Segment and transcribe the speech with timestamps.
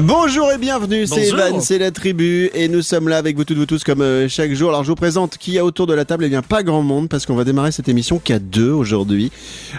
[0.00, 1.28] Bonjour et bienvenue, c'est.
[1.28, 4.26] Evan, c'est la tribu et nous sommes là avec vous toutes, vous tous comme euh,
[4.26, 4.70] chaque jour.
[4.70, 6.80] Alors je vous présente qui y a autour de la table, eh bien pas grand
[6.80, 9.30] monde parce qu'on va démarrer cette émission qu'à deux aujourd'hui.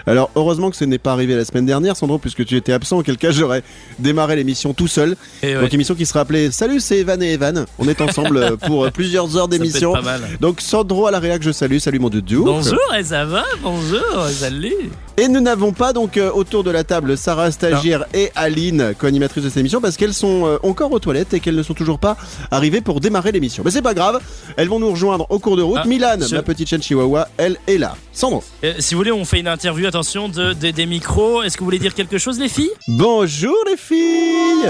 [0.06, 2.98] Alors heureusement que ce n'est pas arrivé la semaine dernière Sandro puisque tu étais absent,
[2.98, 3.64] auquel cas j'aurais
[3.98, 5.16] démarré l'émission tout seul.
[5.42, 7.66] Et ouais, Donc émission qui sera appelée Salut c'est Evan et Evan.
[7.80, 9.94] On est ensemble euh, pour euh, plusieurs heures d'émission.
[10.40, 12.44] Donc Sandro à la réac, je salue, salut mon doudou.
[12.44, 14.90] Bonjour, et ça va Bonjour, salut.
[15.16, 19.44] Et nous n'avons pas donc euh, autour de la table Sarah Stagiaire et Aline, co-animatrice
[19.44, 21.98] de cette émission, parce qu'elles sont euh, encore aux toilettes et qu'elles ne sont toujours
[21.98, 22.16] pas
[22.50, 23.62] arrivées pour démarrer l'émission.
[23.64, 24.20] Mais c'est pas grave,
[24.58, 25.78] elles vont nous rejoindre au cours de route.
[25.82, 27.96] Ah, Milan, je- ma petite chaîne chihuahua, elle est là.
[28.12, 28.44] Sandro.
[28.64, 31.42] Euh, si vous voulez, on fait une interview, attention, de, de- des micros.
[31.42, 32.70] Est-ce que vous voulez dire quelque chose, les filles?
[32.86, 34.68] Bonjour les filles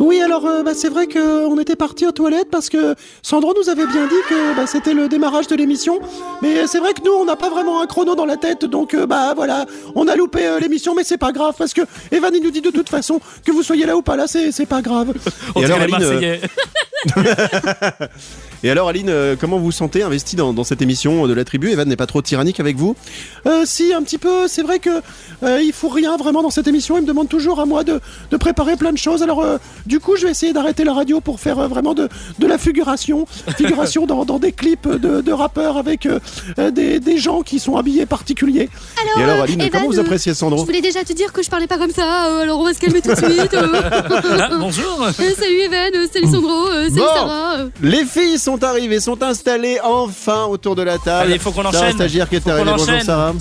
[0.00, 3.68] oui, alors euh, bah, c'est vrai qu'on était parti aux toilettes parce que Sandro nous
[3.68, 6.00] avait bien dit que bah, c'était le démarrage de l'émission.
[6.42, 8.94] Mais c'est vrai que nous, on n'a pas vraiment un chrono dans la tête, donc
[8.94, 12.32] euh, bah voilà, on a loupé euh, l'émission, mais c'est pas grave parce que Evan
[12.34, 14.66] il nous dit de toute façon que vous soyez là ou pas là, c'est c'est
[14.66, 15.12] pas grave.
[15.54, 16.40] On Et alors, Aline, euh, Marseillais.
[18.66, 21.44] Et alors Aline, euh, comment vous vous sentez investi dans, dans cette émission de la
[21.44, 21.70] tribu?
[21.70, 22.96] Evan n'est pas trop tyrannique avec vous?
[23.46, 24.48] Euh, Si, un petit peu.
[24.48, 25.02] C'est vrai que
[25.42, 26.96] euh, il faut rien vraiment dans cette émission.
[26.96, 29.22] Il me demande toujours à moi de, de préparer plein de choses.
[29.22, 32.08] Alors euh, du coup, je vais essayer d'arrêter la radio pour faire euh, vraiment de,
[32.38, 33.26] de la figuration,
[33.58, 36.08] figuration dans, dans des clips de, de rappeurs avec
[36.72, 38.70] des, des gens qui sont habillés particuliers.
[39.02, 41.34] Alors, Et alors euh, Aline, Evan, comment vous appréciez Je Sandro voulais déjà te dire
[41.34, 43.52] que je parlais pas comme ça, euh, alors on va se calmer tout de suite.
[43.52, 43.66] euh.
[44.40, 45.02] Ah, bonjour.
[45.06, 47.06] Euh, salut Evan, euh, salut Sandro, euh, salut Bon.
[47.14, 47.56] Sarah.
[47.58, 47.68] euh.
[47.82, 51.24] Les filles sont arrivées, sont installées enfin autour de la table.
[51.26, 51.94] Allez, il faut qu'on Sarah enchaîne.
[51.94, 52.70] stagiaire qui est Faut qu'on arrivée.
[52.76, 53.02] Bonjour.
[53.02, 53.32] Sarah.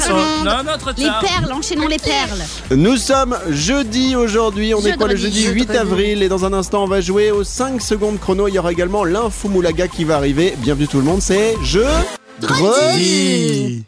[0.00, 1.20] Sont- Non, non, trop Les tard.
[1.20, 2.42] perles, enchaînons les perles.
[2.70, 5.78] Nous sommes jeudi aujourd'hui, on est quoi le Jeudi, jeudi 8 jeudi.
[5.78, 8.72] avril et dans un instant on va jouer aux 5 secondes chrono, il y aura
[8.72, 10.54] également l'info moulaga qui va arriver.
[10.58, 11.80] Bienvenue tout le monde, c'est je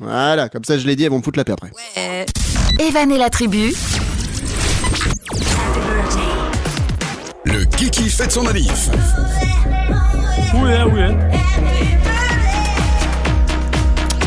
[0.01, 1.71] Voilà, comme ça je l'ai dit, elles vont me foutre la paix après.
[2.79, 3.73] Evan et la tribu,
[7.45, 8.89] Le Kiki fête son manif.
[10.53, 11.80] Oui, hein, oui.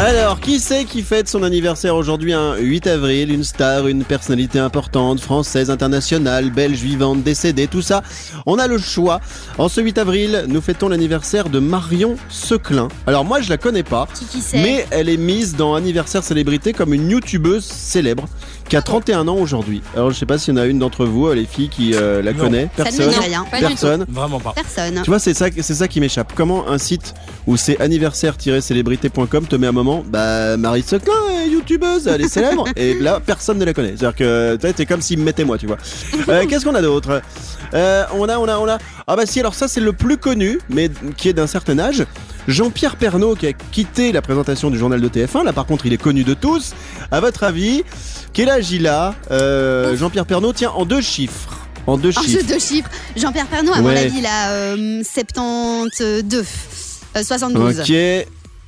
[0.04, 3.32] Alors, qui c'est qui fête son anniversaire aujourd'hui un 8 avril?
[3.32, 8.04] Une star, une personnalité importante, française, internationale, belge, vivante, décédée, tout ça.
[8.46, 9.22] On a le choix.
[9.58, 12.90] En ce 8 avril, nous fêtons l'anniversaire de Marion Seclin.
[13.08, 14.10] Alors moi je la connais pas.
[14.14, 14.62] Qui qui c'est?
[14.62, 18.28] Mais elle est mise dans Anniversaire Célébrité comme une youtubeuse célèbre
[18.68, 19.82] qui a 31 ans aujourd'hui.
[19.96, 21.94] Alors je sais pas s'il y en a une d'entre vous, euh, les filles, qui
[21.94, 22.40] euh, la Non.
[22.40, 22.70] connaît.
[22.76, 23.24] Ça ne me Personne.
[23.24, 23.60] rien, pas.
[23.60, 24.06] Personne.
[24.10, 24.52] Vraiment pas.
[24.54, 25.02] Personne.
[25.04, 26.34] Tu vois, c'est ça, c'est ça qui m'échappe.
[26.36, 27.14] Comment un site
[27.48, 32.66] où c'est anniversaire-célébrité.com te met un moment, bah Marie Seclin est youtubeuse, elle est célèbre,
[32.76, 33.94] et là personne ne la connaît.
[33.98, 35.78] C'est-à-dire que c'est comme s'il me mettait moi, tu vois.
[36.30, 37.22] Euh, Qu'est-ce qu'on a d'autre?
[37.74, 38.78] Euh, On a, on a, on a.
[39.08, 42.06] Ah bah si, alors ça c'est le plus connu, mais qui est d'un certain âge.
[42.48, 45.44] Jean-Pierre Pernaud qui a quitté la présentation du journal de TF1.
[45.46, 46.74] Là par contre, il est connu de tous.
[47.12, 47.84] À votre avis,
[48.34, 49.16] quel âge il a?
[49.32, 51.60] Euh, Jean-Pierre Pernaud tient en deux chiffres.
[51.88, 52.90] En deux Un jeu chiffres.
[53.16, 55.90] Jean-Pierre Pernaud, à mon avis, il a euh, 72.
[57.16, 57.80] Euh, 72.
[57.82, 57.94] Ok,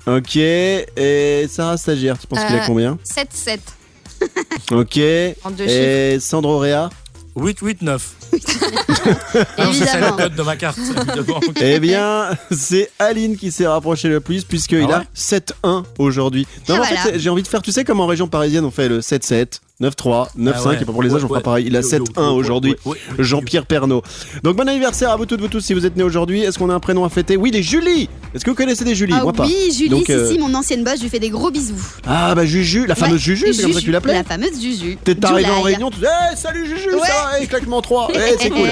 [0.07, 0.35] ok.
[0.37, 3.59] Et Sarah Stagiaire, tu penses qu'il a Euh, combien 7-7.
[4.71, 4.99] Ok.
[5.43, 6.89] En deux Et Sandro Rea
[7.37, 8.15] 8, 8, 9.
[8.31, 8.39] Non,
[9.73, 10.17] c'est ça le Évidemment.
[10.17, 11.39] code de ma carte, évidemment.
[11.61, 16.47] Eh bien, c'est Aline qui s'est rapproché le plus puisqu'il Ah a ouais 7-1 aujourd'hui.
[16.69, 17.01] Non, Ah, mais en voilà.
[17.01, 19.59] fait, j'ai envie de faire, tu sais, comme en région parisienne, on fait le 7-7,
[19.81, 20.77] 9-3, 9-5, Ah ouais.
[20.81, 21.65] et pour les âges, on fera pareil.
[21.67, 21.85] Il a ouais.
[21.85, 22.75] 7-1 aujourd'hui.
[23.19, 24.03] Jean-Pierre Pernaud.
[24.41, 26.41] Donc bon anniversaire à vous toutes, vous tous si vous êtes nés aujourd'hui.
[26.43, 27.35] Est-ce qu'on a un prénom à fêter?
[27.35, 29.13] Oui, des Julie Est-ce que vous connaissez des Julie?
[29.17, 29.43] Ah Moi pas.
[29.45, 31.75] oui, Julie, Donc, si, euh, si, mon ancienne boss, je lui fais des gros bisous.
[32.07, 34.61] Ah bah Juju, la fameuse Ouais, Juju, c'est comme ça que tu l'appelais La fameuse
[34.61, 34.97] Juju.
[35.03, 37.01] T'es arrivé en réunion, tu dis hey, salut Juju, Ouais.
[37.07, 38.69] ça va, hey, claquement 3, hey, c'est cool.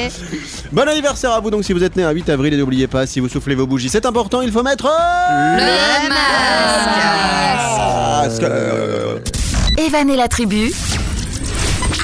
[0.71, 3.05] Bon anniversaire à vous donc si vous êtes né un 8 avril et n'oubliez pas
[3.07, 6.09] si vous soufflez vos bougies, c'est important, il faut mettre Le
[8.23, 9.42] masque.
[9.77, 10.71] Evan et la tribu,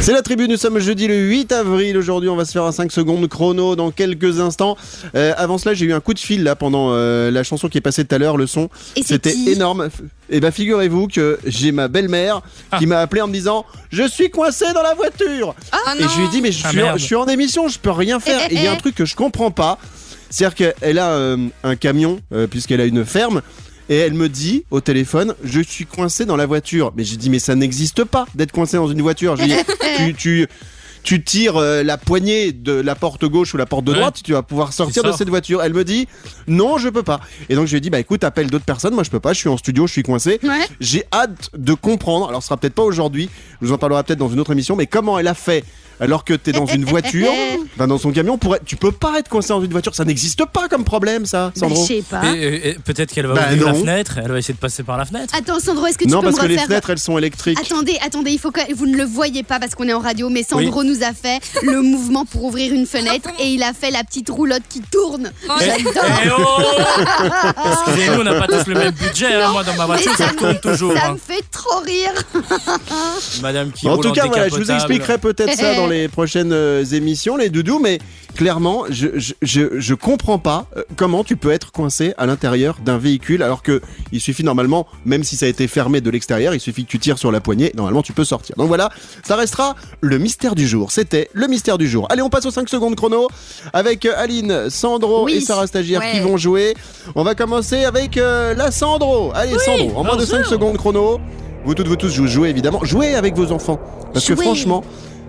[0.01, 2.71] C'est la tribu, nous sommes jeudi le 8 avril aujourd'hui, on va se faire un
[2.71, 4.77] 5 secondes chrono dans quelques instants.
[5.16, 7.77] Euh, avant cela, j'ai eu un coup de fil là pendant euh, la chanson qui
[7.77, 8.69] est passée tout à l'heure, le son.
[9.06, 9.89] C'était énorme.
[10.30, 12.42] Et ben figurez-vous que j'ai ma belle-mère
[12.80, 15.54] qui m'a appelé en me disant "Je suis coincé dans la voiture."
[16.00, 17.77] et je lui ai dit "Mais je Ah, suis, en, je suis en émission, je
[17.80, 19.77] peux rien faire." Eh, Et il y a eh, un truc que je comprends pas,
[20.30, 23.42] c'est-à-dire qu'elle a euh, un camion euh, puisqu'elle a une ferme.
[23.90, 26.94] Et elle me dit au téléphone, je suis coincé dans la voiture.
[26.96, 29.36] Mais j'ai dit, mais ça n'existe pas d'être coincé dans une voiture.
[29.36, 29.56] Je lui ai
[30.08, 30.48] dit, tu, tu,
[31.02, 33.98] tu tires euh, la poignée de la porte gauche ou la porte de Ouais.
[33.98, 35.64] droite, tu vas pouvoir sortir de cette voiture.
[35.64, 36.08] Elle me dit
[36.48, 37.20] non, je peux pas.
[37.50, 39.34] Et donc je lui ai dit bah écoute, appelle d'autres personnes, moi je peux pas,
[39.34, 40.40] je suis en studio, je suis coincé.
[40.44, 40.68] Ouais.
[40.80, 42.28] J'ai hâte de comprendre.
[42.30, 43.30] Alors ce sera peut-être pas aujourd'hui,
[43.62, 45.64] je vous en parlerai peut-être dans une autre émission, mais comment elle a fait
[46.00, 47.31] alors que t'es dans une voiture,
[47.75, 50.06] enfin dans son camion, pour être- tu peux pas être coincé dans une voiture, ça
[50.06, 51.84] n'existe pas comme problème ça, Bah, Sandro.
[51.84, 52.22] je sais pas.
[52.36, 53.80] Et, et- et peut-être qu'elle va Bah, ouvrir la non.
[53.80, 55.34] fenêtre, elle va essayer de passer par la fenêtre.
[55.38, 57.18] Attends, Sandro, est-ce que tu non peux parce me que les refaire fenêtres elles sont
[57.18, 57.60] électriques.
[57.60, 60.30] Attendez, attendez, il faut que vous ne le voyez pas parce qu'on est en radio,
[60.30, 63.92] mais Sandro nous a fait le mouvement pour ouvrir une fenêtre et il a fait
[63.92, 65.31] la petite roulotte qui tourne.
[65.62, 66.04] Eh, J'adore.
[66.25, 66.62] eh oh
[67.90, 69.34] Excusez-nous, on n'a pas tous le même budget.
[69.34, 69.52] hein.
[69.52, 70.94] Moi, dans ma voiture, ça tourne toujours.
[70.94, 71.13] Ça hein.
[71.13, 72.12] me fait trop rire.
[73.42, 74.94] Madame qui En roule tout cas, voilà, je vous décapotable.
[74.94, 78.00] expliquerai peut-être ça dans les prochaines euh, émissions, les doudous, mais
[78.36, 82.78] clairement, je, je, je, je comprends pas euh, comment tu peux être coincé à l'intérieur
[82.84, 83.82] d'un véhicule alors que
[84.12, 87.00] il suffit normalement, même si ça a été fermé de l'extérieur, il suffit que tu
[87.00, 88.56] tires sur la poignée, normalement tu peux sortir.
[88.58, 88.90] Donc voilà,
[89.24, 90.92] ça restera le mystère du jour.
[90.92, 92.08] C'était le mystère du jour.
[92.10, 93.28] Allez, on passe aux 5 secondes chrono
[93.74, 95.34] avec euh, Aline, Sandro Oui.
[95.36, 96.12] et Sarah Stagiaire Ouais.
[96.14, 96.76] qui vont jouer.
[97.16, 99.32] On va commencer avec euh, la Sandro.
[99.34, 100.50] Allez, Sandro, en moins de bien 5 sûr.
[100.52, 101.20] secondes chrono.
[101.66, 102.80] Vous toutes, vous tous, vous jouez évidemment.
[102.84, 103.80] Jouez avec vos enfants.
[104.14, 104.84] Parce que franchement,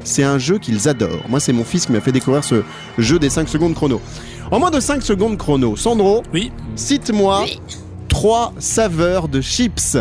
[0.04, 1.28] c'est un jeu qu'ils adorent.
[1.28, 2.62] Moi, c'est mon fils qui m'a fait découvrir ce
[2.98, 4.00] jeu des 5 secondes chrono.
[4.50, 7.46] En moins de 5 secondes chrono, Sandro, Oui, cite-moi
[8.08, 9.96] trois saveurs de chips.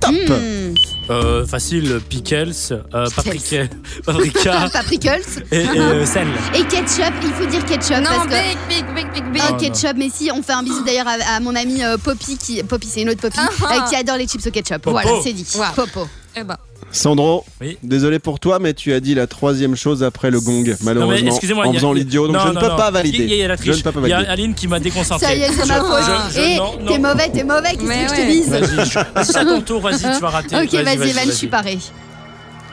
[0.00, 0.74] Top Hmm.
[1.10, 3.64] euh, facile, pickles, euh, paprika,
[4.06, 6.26] paprika Paprikles et, et, euh, sel.
[6.54, 7.12] et ketchup.
[7.22, 9.42] Il faut dire ketchup Non, parce big, big, big, big, big.
[9.46, 9.58] Oh, non.
[9.58, 12.62] ketchup, mais si, on fait un bisou d'ailleurs à, à mon ami euh, Poppy, qui,
[12.62, 13.74] Poppy c'est une autre Poppy, Ah, ah.
[13.84, 14.78] euh, qui adore les chips au ketchup.
[14.78, 14.92] Popo.
[14.92, 15.46] Voilà, c'est dit.
[15.56, 15.64] Wow.
[15.76, 16.08] Popo.
[16.34, 16.56] Eh ben,
[16.92, 17.78] Sandro, Oui.
[17.84, 21.66] désolé pour toi, mais tu as dit la troisième chose après le gong, malheureusement, excusez-moi,
[21.66, 22.76] en faisant l'idiot, donc Non, je ne non, peux non.
[22.76, 23.48] pas Il y a- il y a valider.
[23.48, 23.76] la Je triche.
[23.84, 24.18] ne peux pas Il y a.
[24.30, 25.26] Aline qui m'a déconcentré.
[25.26, 26.36] Ça y est, c'est ma faute.
[26.36, 26.86] Et non, non.
[26.92, 28.26] t'es mauvais, t'es mauvais, qu'est-ce que je te ouais.
[28.26, 30.56] dise Vas-y, c'est à ton tour, vas-y, tu vas rater.
[30.56, 31.78] Ok, vas-y, Evan, je suis paré.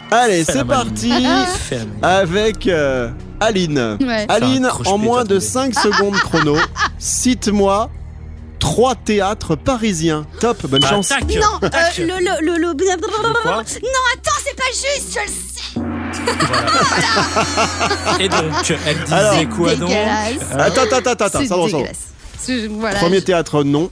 [0.09, 1.87] Allez, c'est parti la maline.
[2.01, 3.09] avec euh,
[3.41, 3.97] Aline.
[3.99, 4.25] Ouais.
[4.29, 5.41] Aline, en moins de trouvé.
[5.41, 6.55] 5 secondes chrono,
[6.97, 7.89] cite-moi
[8.59, 10.25] trois théâtres parisiens.
[10.39, 11.09] Top, bonne chance.
[11.09, 11.97] tac, Non, euh, tac.
[11.97, 15.43] le, le, le, Non, attends, c'est pas juste, je le sais.
[18.23, 20.33] Et donc, elle disait Alors, quoi donc Dégueulasse.
[20.53, 21.97] Attends, attends, attends, attends, dégueulasse.
[22.39, 22.99] C'est- Voilà.
[22.99, 23.89] Premier théâtre, non.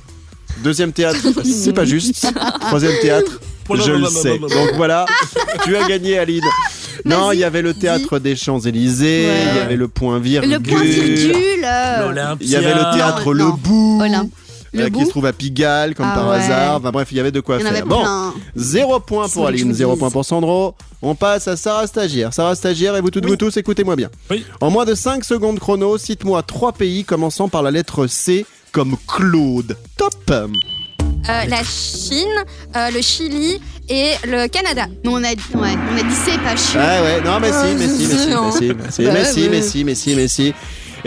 [0.64, 2.26] Deuxième théâtre, c'est pas juste.
[2.62, 3.40] Troisième théâtre,
[3.74, 4.40] je le sais.
[4.40, 5.06] Donc voilà,
[5.64, 6.44] tu as gagné, Aline.
[7.04, 9.44] Non, il y avait le théâtre des Champs-Élysées, Ouais.
[9.52, 10.52] il y avait le point virgule.
[10.54, 11.36] Le point virgule.
[11.66, 12.46] euh, L'Olympia.
[12.48, 13.60] Il y avait le théâtre Non, Le non.
[13.62, 14.02] Bout.
[14.02, 14.32] Olympe.
[14.84, 16.36] Euh, qui se trouve à Pigalle, comme Ah par ouais.
[16.38, 16.76] hasard.
[16.78, 17.86] Enfin bref, il y avait de quoi Il faire.
[17.86, 18.34] Bon, plein.
[18.56, 20.76] zéro point pour Aline, zéro point pour Sandro.
[21.02, 22.34] On passe à Sarah Stagiaire.
[22.34, 23.32] Sarah Stagiaire, et vous toutes, Oui.
[23.32, 24.10] vous tous, écoutez-moi bien.
[24.32, 24.46] Oui.
[24.62, 28.96] En moins de 5 secondes chrono, cite-moi trois pays commençant par la lettre C comme
[29.08, 29.78] Claude.
[29.98, 30.14] Top
[31.28, 32.28] euh, la Chine,
[32.76, 34.86] euh, le Chili et le Canada.
[35.04, 36.82] Mais on a, ouais, on a dit c'est pas chiant.
[36.84, 39.50] Ah ouais, non, mais si, mais si, mais si, mais si, mais si, mais si,
[39.50, 40.54] mais si, mais si, mais si.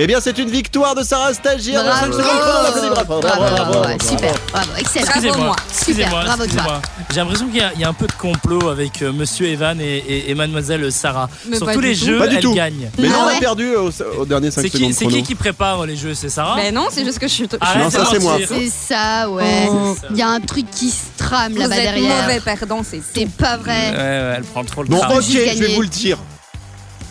[0.01, 2.13] Eh bien, c'est une victoire de Sarah Stagiaire dans 5 Bravo.
[2.13, 2.41] secondes.
[2.41, 4.09] On applaudit, bravo, bravo, Bravo, bravo, ouais, bravo.
[4.09, 5.05] super, bravo, excellent.
[5.07, 5.57] Bravo, Excusez-moi, moi.
[5.71, 6.81] excusez-moi, Super, bravo.
[7.11, 9.49] J'ai l'impression qu'il y, a- il y a un peu de complot avec euh, Monsieur
[9.49, 11.29] Evan et, et- et Mademoiselle Sarah.
[11.49, 12.05] Mais Sur tous du les tout.
[12.07, 12.55] jeux, Pas du elle tout.
[12.55, 12.91] gagne.
[12.97, 13.91] Mais non, Ah on a ouais perdu au,
[14.21, 16.73] au dernier 5 C'est qui, secondes c'est qui qui prépare les jeux C'est Sarah Ben
[16.73, 17.49] non, c'est juste que je suis.
[17.61, 18.37] Arrête Non, de ça, c'est moi.
[18.47, 19.69] C'est ça, ouais.
[20.11, 22.23] Il y a un truc qui se trame Vous là-bas êtes derrière.
[22.23, 23.91] mauvais perdant, c'est C'est pas Ouais, vrai.
[23.91, 26.19] ouais, elle prend trop le Bon, ok, je vais vous le dire.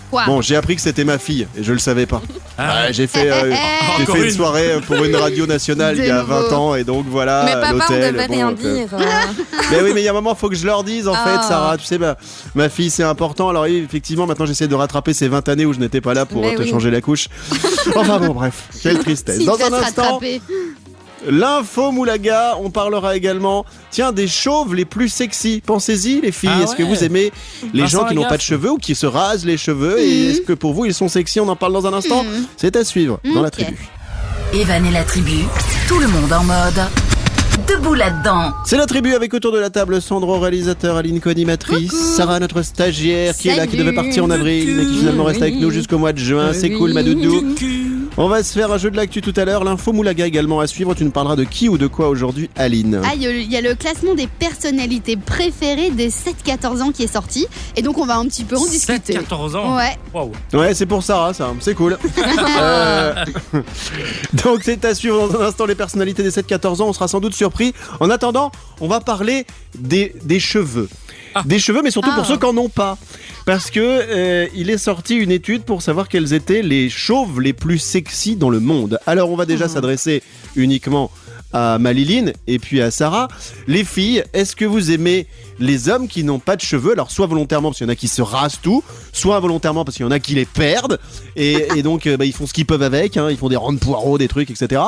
[0.10, 2.22] Quoi Bon, j'ai appris que c'était ma fille et je le savais pas.
[2.58, 4.32] Ah, j'ai fait, euh, j'ai Encore fait une une.
[4.34, 6.34] soirée pour une radio nationale il y a nouveau.
[6.50, 7.44] 20 ans et donc voilà.
[7.46, 8.88] Mais papa, on l'hôtel, devait bon, rien euh, dire.
[9.70, 11.26] Mais oui, mais il y a un moment, faut que je leur dise en Ah.
[11.26, 11.78] fait, Sarah.
[11.78, 12.16] Tu sais, bah,
[12.56, 13.50] ma fille, c'est important.
[13.50, 16.26] Alors, oui, effectivement, maintenant, j'essaie de rattraper ces 20 années où je n'étais pas là
[16.26, 16.70] pour Mais te oui.
[16.70, 17.28] changer la couche.
[17.96, 19.44] Enfin bon, bref, quelle tristesse.
[19.44, 20.42] Dans un instant, rattraper.
[21.30, 22.56] L'info Moulaga.
[22.62, 25.62] On parlera également, tiens, des chauves les plus sexy.
[25.66, 26.50] Pensez-y, les filles.
[26.54, 27.32] Ah Est-ce que vous aimez
[27.74, 30.08] les Vincent gens qui n'ont pas de cheveux ou qui se rasent les cheveux Et
[30.26, 30.30] Mhm.
[30.32, 31.40] est-ce que pour vous, ils sont sexy?
[31.40, 32.24] On en parle dans un instant.
[32.24, 32.46] Mhm.
[32.58, 33.78] C'est à suivre dans la tribu.
[34.54, 35.44] Evan et la tribu,
[35.88, 36.82] tout le monde en mode.
[37.68, 38.54] Debout là-dedans.
[38.66, 43.36] C'est la tribu avec autour de la table Sandro, réalisateur, Aline co-animatrice, Sarah, notre stagiaire,
[43.36, 45.98] qui est là, qui devait partir en avril, mais qui finalement reste avec nous jusqu'au
[45.98, 46.54] mois de juin.
[46.54, 47.44] C'est cool, ma doudou.
[48.20, 49.64] On va se faire un jeu de l'actu tout à l'heure.
[49.64, 50.96] L'info Moulaga également à suivre.
[50.96, 53.76] Tu nous parleras de qui ou de quoi aujourd'hui, Aline Ah, il y a le-
[53.76, 57.46] classement des personnalités préférées des 7-14 ans qui est sorti.
[57.76, 59.14] Et donc, on va un petit peu en 7, discuter.
[59.14, 59.76] 14 ans.
[59.78, 59.96] Ouais.
[60.16, 60.32] Waouh.
[60.54, 61.54] Ouais, c'est pour Sarah, ça.
[61.60, 61.98] C'est cool.
[62.60, 63.14] Euh,
[64.44, 66.88] Donc, c'est à suivre dans un instant les personnalités des 7-14 ans.
[66.88, 67.74] On sera sans doute surpris.
[68.00, 69.46] En attendant, on va parler
[69.78, 70.90] des, des cheveux.
[71.46, 72.28] Des cheveux, mais surtout pour Ah.
[72.28, 72.98] ceux qui n'en ont pas.
[73.46, 77.54] Parce que euh, il est sorti une étude pour savoir quels étaient les chauves les
[77.54, 79.00] plus sexy dans le monde.
[79.08, 79.70] Alors, on va déjà Ah.
[79.70, 80.22] s'adresser
[80.56, 81.12] uniquement
[81.54, 83.30] à Maliline et puis à Sarah.
[83.68, 85.28] Les filles, est-ce que vous aimez
[85.60, 86.92] les hommes qui n'ont pas de cheveux?
[86.92, 89.96] Alors, soit volontairement parce qu'il y en a qui se rasent tout, soit involontairement parce
[89.96, 91.00] qu'il y en a qui les perdent
[91.38, 93.16] et, et donc euh, bah, ils font ce qu'ils peuvent avec.
[93.16, 94.82] hein, ils font des rondes poireaux, des trucs, etc.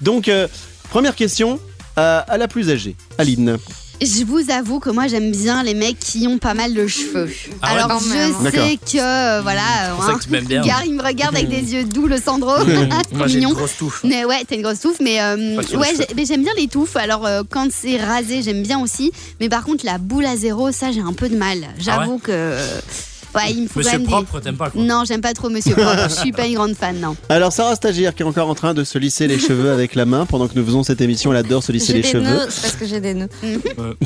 [0.00, 0.48] Donc, euh,
[0.88, 1.60] première question
[1.98, 3.58] euh, à la plus âgée, Aline.
[4.02, 7.30] Je vous avoue que moi j'aime bien les mecs qui ont pas mal de cheveux.
[7.62, 9.62] Ah ouais Alors je sais que euh, voilà,
[9.98, 10.62] hein, que tu m'aimes bien.
[10.64, 12.66] Gare, il me regarde avec des yeux doux le Sandro, trop
[13.12, 13.52] Moi, j'ai une mignon.
[13.54, 14.02] grosse touffe.
[14.04, 15.82] Mais ouais, t'as une grosse touffe, mais euh, ouais, cheveux.
[16.08, 16.96] j'ai- mais j'aime bien les touffes.
[16.96, 19.12] Alors euh, quand c'est rasé, j'aime bien aussi.
[19.40, 21.58] Mais par contre, la boule à zéro, ça j'ai un peu de mal.
[21.78, 22.54] J'avoue que
[23.36, 24.70] ouais, il me faut quand Monsieur même propre, t'aimes pas des.
[24.72, 26.08] quoi Non, j'aime pas trop Monsieur Propre.
[26.08, 27.16] Je suis pas une grande fan, non.
[27.28, 30.04] Alors, Sarah Stagiaire qui est encore en train de se lisser les cheveux avec la
[30.06, 31.32] main pendant que nous faisons cette émission.
[31.32, 32.24] Elle adore se lisser J'ai les des cheveux.
[32.24, 33.28] nœuds, c'est parce que j'ai des nœuds.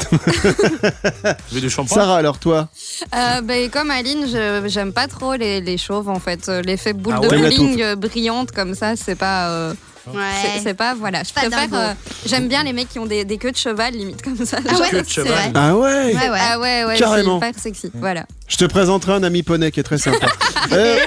[1.53, 2.69] Veux du shampoing Sarah, alors toi
[3.15, 6.49] Euh, bah, comme Aline, je- j'aime pas trop les, les chauves en fait.
[6.49, 9.49] Euh, L'effet boule Ah de ouais la bowling euh, brillante comme ça, c'est pas.
[9.51, 9.75] euh,
[10.07, 10.61] Ouais.
[10.63, 10.95] c'est pas.
[10.95, 11.23] Voilà.
[11.23, 11.69] Je Pas préfère.
[11.73, 11.93] euh,
[12.27, 14.59] J'aime bien les mecs qui ont des, des queues de cheval limite comme ça.
[14.69, 15.33] Ah ouais, queue de c'est cheval.
[15.33, 15.53] vrai.
[15.55, 16.39] Ah ouais Ouais, ouais.
[16.41, 17.41] Ah ouais, ouais, Carrément.
[17.41, 17.91] c'est hyper sexy.
[17.95, 18.27] Voilà.
[18.49, 20.27] Je te présenterai un ami poney qui est très sympa.
[20.73, 20.99] Euh,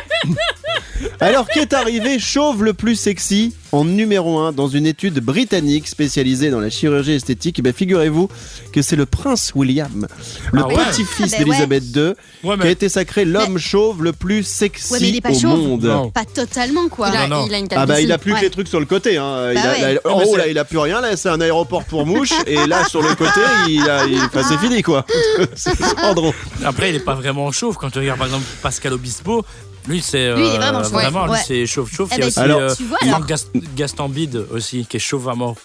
[1.19, 6.49] alors, qu'est arrivé chauve le plus sexy en numéro 1 dans une étude britannique spécialisée
[6.49, 7.55] dans la chirurgie esthétique?
[7.59, 8.29] Eh bien, Figurez-vous
[8.71, 10.07] que c'est le prince William,
[10.51, 14.03] le Ah ouais petit-fils Ah ben d'Elisabeth II, Ouais, qui a été sacré l'homme chauve
[14.03, 15.57] le plus sexy Ouais, mais il est pas au chauve.
[15.59, 15.83] monde.
[15.85, 16.09] Non.
[16.11, 17.09] Pas totalement quoi.
[17.11, 17.45] Il, a, Non, non.
[17.47, 19.49] il a une Ah bah il a plus que les trucs sur le côté hein.
[19.51, 19.93] il Bah a, ouais.
[19.95, 22.85] là, en haut il a plus rien là c'est un aéroport pour mouches et là
[22.85, 25.05] sur le côté il a il- enfin, c'est fini quoi.
[26.65, 27.77] Après, il est pas vraiment chauve.
[27.77, 29.43] Quand tu regardes par exemple Pascal Obispo,
[29.87, 30.33] lui c'est.
[30.35, 30.91] Lui, il est euh, vraiment chauve.
[30.93, 31.39] Vraiment, lui Ouais.
[31.45, 32.09] c'est chauve-chauve.
[32.11, 34.09] Eh Il y a ben, aussi Alors, euh, tu vois, alors.
[34.09, 35.55] Bide aussi, qui est chauve à mort.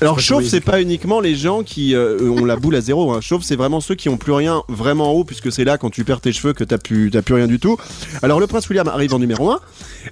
[0.00, 3.12] Alors pas chauve c'est pas uniquement les gens qui euh, ont la boule à zéro.
[3.12, 3.20] Hein.
[3.20, 5.90] Chauve c'est vraiment ceux qui ont plus rien vraiment en haut puisque c'est là quand
[5.90, 7.76] tu perds tes cheveux que t'as plus t'as plus rien du tout.
[8.22, 9.60] Alors le prince William arrive en numéro 1.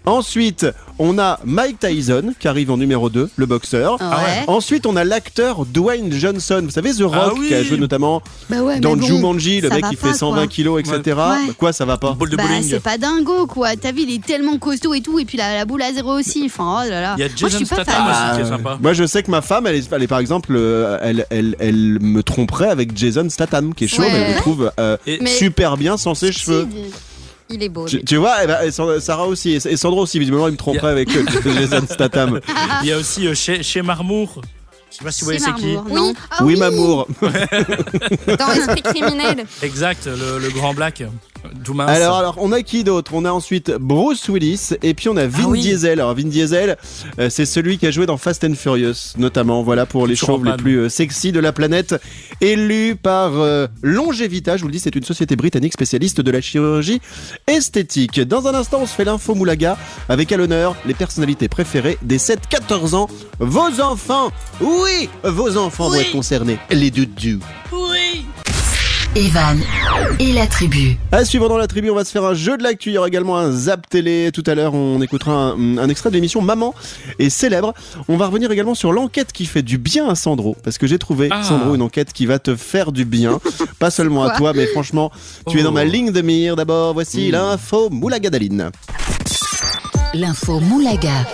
[0.06, 0.66] Ensuite
[0.98, 3.98] on a Mike Tyson qui arrive en numéro 2, le boxeur.
[4.00, 4.44] Ouais.
[4.46, 6.60] Ensuite on a l'acteur Dwayne Johnson.
[6.64, 7.48] Vous savez The Rock Ah oui.
[7.48, 10.36] qui a joué notamment Bah ouais, dans mais bon, Jumanji, le mec qui fait 120
[10.36, 10.46] quoi.
[10.46, 10.96] kilos etc.
[11.06, 11.12] Ouais.
[11.14, 13.76] Bah, quoi ça va pas Boule de Bah, c'est pas dingo quoi.
[13.76, 16.12] T'as vu, il est tellement costaud et tout, et puis la, la boule à zéro
[16.18, 16.42] aussi.
[16.46, 17.14] Enfin, oh là là.
[17.18, 18.12] Il y a Moi, je Jason suis pas Statham fan.
[18.30, 18.78] aussi qui est sympa.
[18.80, 21.56] Moi, je sais que ma femme, elle est, elle est, par exemple, euh, elle, elle,
[21.58, 24.10] elle me tromperait avec Jason Statham, qui est chauve, Ouais.
[24.12, 26.66] elle le trouve euh, Et- Mais- super bien sans ses cheveux.
[27.50, 27.86] Il est beau.
[27.86, 30.90] Tu, vois, eh ben, et Sand- Sarah aussi, et Sandro aussi, visiblement, il me tromperait
[30.90, 32.40] avec euh, Jason Statham.
[32.82, 34.40] Il y a aussi euh, chez, chez Marmour.
[34.90, 35.74] Je sais pas si vous voyez c'est qui.
[35.74, 37.06] Marmour, non Ah oui, Mamour.
[38.38, 39.46] Dans Esprit criminel.
[39.62, 41.02] Exact, le, le grand black.
[41.86, 43.12] Alors, alors, on a qui d'autre?
[43.14, 45.60] On a ensuite Bruce Willis, et puis on a Vin Ah oui.
[45.60, 46.00] Diesel.
[46.00, 46.76] Alors, Vin Diesel,
[47.18, 50.44] euh, c'est celui qui a joué dans Fast and Furious, notamment, voilà, pour les chauves
[50.44, 51.94] les plus euh, sexy de la planète.
[52.40, 56.40] Élu par euh, Longevita, je vous le dis, c'est une société britannique spécialiste de la
[56.40, 57.00] chirurgie
[57.46, 58.20] esthétique.
[58.20, 59.76] Dans un instant, on se fait l'info Moulaga,
[60.08, 63.08] avec à l'honneur les personnalités préférées des 7-14 ans.
[63.38, 64.30] Vos enfants,
[64.60, 67.40] oui, vos enfants vont être concernés, les doudous.
[67.72, 67.77] Oui
[69.18, 69.58] Evan
[70.20, 70.96] et la tribu.
[71.10, 72.90] À suivre dans la tribu, on va se faire un jeu de l'actu.
[72.90, 74.30] Il y aura également un zap télé.
[74.32, 76.72] Tout à l'heure, on écoutera un, un extrait de l'émission Maman
[77.18, 77.74] est célèbre.
[78.08, 80.56] On va revenir également sur l'enquête qui fait du bien à Sandro.
[80.62, 81.42] Parce que j'ai trouvé, Ah.
[81.42, 83.40] Sandro, une enquête qui va te faire du bien.
[83.80, 85.10] Pas seulement à toi, mais franchement,
[85.48, 85.72] tu es dans Oh.
[85.72, 86.54] ma ligne de mire.
[86.54, 87.32] D'abord, voici Mm.
[87.32, 88.70] l'info Moulagadaline.
[90.14, 91.26] L'info Moulaga.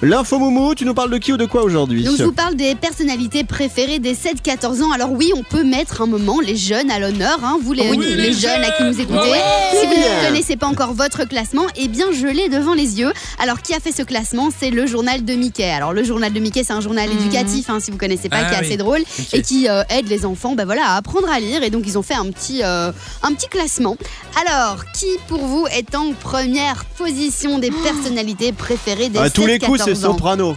[0.00, 2.54] L'info Moumou, tu nous parles de qui ou de quoi aujourd'hui Donc je vous parle
[2.54, 4.92] des personnalités préférées des 7-14 ans.
[4.92, 7.98] Alors oui, on peut mettre un moment les jeunes à l'honneur, hein, vous les, Oui,
[7.98, 9.18] les les jeunes à qui nous écoutez.
[9.18, 9.40] Ouais.
[9.72, 13.12] si vous ne connaissez pas encore votre classement, eh bien je l'ai devant les yeux.
[13.40, 14.50] Alors qui a fait ce classement?
[14.56, 15.68] C'est le journal de Mickey.
[15.68, 17.18] Alors le journal de Mickey, c'est un journal Mhm.
[17.18, 18.66] éducatif, hein, si vous connaissez pas, Ah qui est oui.
[18.66, 19.00] assez drôle
[19.32, 21.64] et qui euh, aide les enfants, bah voilà, à apprendre à lire.
[21.64, 22.92] Et donc ils ont fait un petit, euh,
[23.24, 23.96] un petit classement.
[24.46, 29.46] Alors qui pour vous est en première position des personnalités préférées des À 7-14 tous
[29.46, 30.54] les coups, c'est Soprano.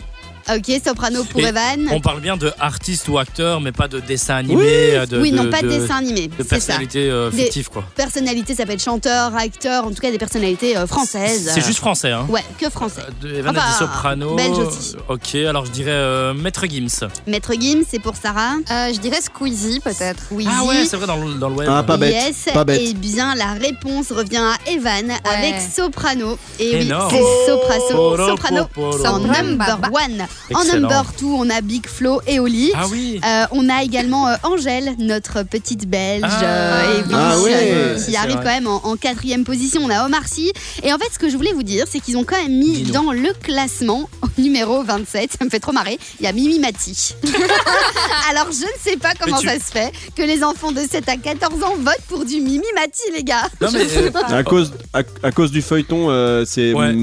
[0.50, 1.88] Ok, soprano pour Et Evan.
[1.92, 4.56] On parle bien de artiste ou acteur, mais pas de dessin animé.
[4.56, 4.66] Oui.
[4.68, 6.28] euh, de, oui, non, de- pas de, de- dessin animé.
[6.28, 6.50] De C'est ça.
[6.56, 7.84] personnalité euh, Des- fictive, quoi.
[7.96, 11.52] Personnalité, ça peut être chanteur, acteur, en tout cas des personnalités euh, françaises.
[11.54, 12.26] C'est juste français, hein.
[12.30, 13.02] Ouais, que français.
[13.26, 14.36] Euh, Evan a Enfin, dit soprano.
[14.36, 14.96] belge aussi.
[15.10, 17.08] Ok, alors je dirais euh, Maître Gims.
[17.28, 18.56] Maître Gims, c'est pour Sarah.
[18.72, 20.24] Euh, je dirais Squeezie peut-être.
[20.32, 20.48] Oui.
[20.50, 21.70] Ah ouais, c'est vrai dans le, dans le web.
[21.72, 22.14] Ah, pas bête.
[22.14, 22.54] Yes.
[22.54, 22.82] pas bête.
[22.84, 26.38] Eh bien, la réponse revient à Evan avec Soprano.
[26.60, 29.06] Et oui, c'est Sopraso, Poro, Soprano poporo.
[29.06, 29.50] en Soprano.
[29.50, 30.26] number one.
[30.54, 32.72] En number two, on a Big Flo et Oli.
[32.76, 33.20] Ah oui.
[33.26, 36.44] Euh, on a également euh, Angèle, notre petite belge, Ah.
[36.44, 38.44] euh, et oui, Ah euh, C'est qui arrive vrai.
[38.44, 39.82] quand même en, en quatrième position.
[39.84, 40.52] On a Omar Sy.
[40.84, 42.82] Et en fait, ce que je voulais vous dire, c'est qu'ils ont quand même mis
[42.84, 46.60] dans le classement au numéro 27, ça me fait trop marrer, il y a Mimi
[46.60, 47.16] Mati.
[48.30, 51.08] Alors, je ne sais pas comment tu- ça se fait que les enfants de 7
[51.10, 53.44] à 14 ans votent pour du Mimi Mati, les gars.
[53.62, 56.96] Non, mais, euh, À cause, à, à cause du feuilleton, euh, c'est Ouais.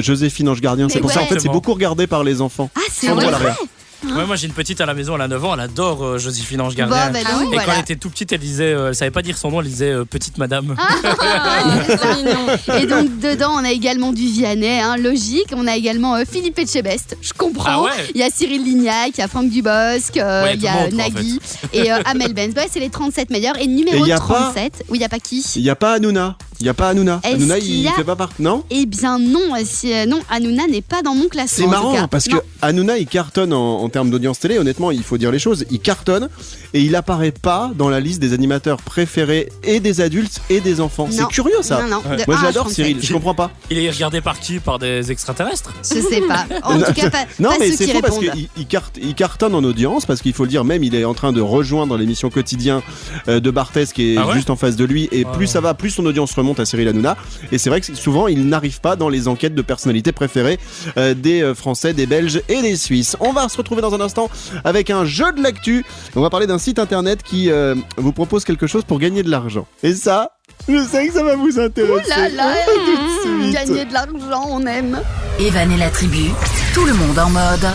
[0.00, 0.88] Joséphine Ange Gardien.
[0.88, 2.70] C'est pour ça, en fait, c'est beaucoup regardé par les enfants.
[2.74, 3.54] Ah, c'est vrai.
[4.02, 4.20] Alaria.
[4.20, 6.18] Ouais, moi j'ai une petite à la maison, elle a 9 ans, elle adore euh,
[6.18, 7.12] Joséphine Ange Bon, Gardien.
[7.26, 7.52] Ah donc.
[7.54, 9.60] Et quand elle était tout petite, elle disait, euh, elle savait pas dire son nom,
[9.60, 10.74] elle disait euh, petite madame.
[10.78, 10.88] Ah,
[11.88, 12.78] c'est mignon.
[12.82, 15.52] Et donc dedans, on a également du Vianney, hein, logique.
[15.54, 17.64] On a également euh, Philippe Etchebest, je comprends.
[17.66, 20.68] Ah ouais Il y a Cyril Lignac, il y a Franck Dubosc, euh, il y
[20.68, 21.38] a en Nagui
[21.72, 22.54] et euh, Amel Benz.
[22.56, 23.56] Ouais, c'est les 37 meilleurs.
[23.58, 25.62] Et Et numéro il y a pas- 37, oui, il n'y a pas qui Il
[25.62, 26.36] n'y a pas Hanouna.
[26.60, 27.20] Il n'y a pas Hanouna.
[27.24, 28.40] Hanouna, il y a- fait pas partie.
[28.42, 31.46] Non Eh bien non, si, euh, non, Hanouna n'est pas dans mon classement.
[31.56, 32.06] C'est en tout marrant cas.
[32.08, 32.36] parce que.
[32.60, 34.58] Hanouna il cartonne en, en termes d'audience télé.
[34.58, 35.64] Honnêtement, il faut dire les choses.
[35.70, 36.28] Il cartonne
[36.74, 40.80] et il apparaît pas dans la liste des animateurs préférés et des adultes et des
[40.80, 41.06] enfants.
[41.10, 41.82] C'est curieux ça.
[41.82, 42.16] Non, non, Ouais.
[42.16, 42.74] de Moi 1 à j'adore 37.
[42.74, 42.98] Cyril.
[43.02, 43.50] Je comprends pas.
[43.70, 44.58] Il est regardé par qui?
[44.58, 45.72] Par des extraterrestres?
[45.82, 46.46] Je sais pas.
[46.64, 48.98] En tout cas, pas, Non pas mais ceux c'est qui faux parce qu'il il carte-
[49.00, 51.40] il cartonne en audience parce qu'il faut le dire même il est en train de
[51.40, 52.82] rejoindre l'émission quotidien
[53.28, 54.34] euh, de Barthez qui est Ah ouais?
[54.34, 55.46] juste en face de lui et Ouais, plus ouais.
[55.46, 57.16] ça va plus son audience remonte à Cyril Hanouna
[57.52, 60.58] et c'est vrai que souvent il n'arrive pas dans les enquêtes de personnalités préférées
[60.96, 63.16] euh, des euh, Français, des Belges et des Suisses.
[63.20, 64.30] On va se retrouver dans un instant
[64.64, 65.84] avec un jeu de l'actu.
[66.16, 69.30] On va parler d'un site internet qui euh, vous propose quelque chose pour gagner de
[69.30, 69.66] l'argent.
[69.82, 70.30] Et ça,
[70.68, 72.04] je sais que ça va vous intéresser.
[72.06, 72.54] Oh là là,
[73.42, 73.52] suite.
[73.52, 75.00] gagner de l'argent, on aime.
[75.40, 76.30] Evan et la tribu,
[76.72, 77.66] tout le monde en mode.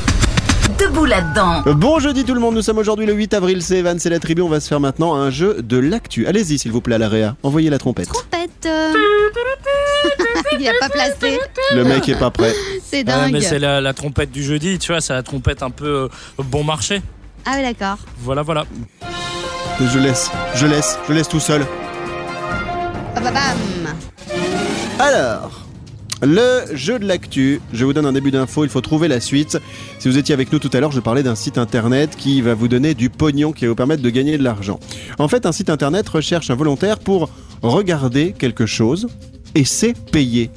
[0.79, 1.63] Debout là-dedans.
[1.75, 4.19] Bon jeudi tout le monde, nous sommes aujourd'hui le 8 avril, c'est Evan, c'est la
[4.19, 6.27] tribu, on va se faire maintenant un jeu de l'actu.
[6.27, 8.09] Allez-y s'il vous plaît à la réa, envoyez la trompette.
[8.09, 8.65] Trompette.
[8.65, 8.93] euh.
[10.59, 11.39] Il a pas placé.
[11.75, 12.53] Le mec est pas prêt.
[12.83, 13.33] C'est Ouais, dingue.
[13.33, 15.85] Mais c'est la, la trompette du jeudi, tu vois, c'est la trompette un peu
[16.39, 17.01] euh, bon marché.
[17.45, 17.97] ah oui, d'accord.
[18.19, 18.65] Voilà, voilà.
[19.79, 21.65] Je laisse, je laisse, je laisse tout seul.
[23.15, 23.95] Ah, bam.
[24.99, 25.65] Alors,
[26.23, 29.57] le jeu de l'actu, je vous donne un début d'info, il faut trouver la suite.
[29.99, 32.53] Si vous étiez avec nous tout à l'heure, je parlais d'un site internet qui va
[32.55, 34.79] vous donner du pognon, qui va vous permettre de gagner de l'argent.
[35.19, 37.29] En fait, un site internet recherche un volontaire pour
[37.61, 39.07] regarder quelque chose
[39.55, 40.49] et c'est payé.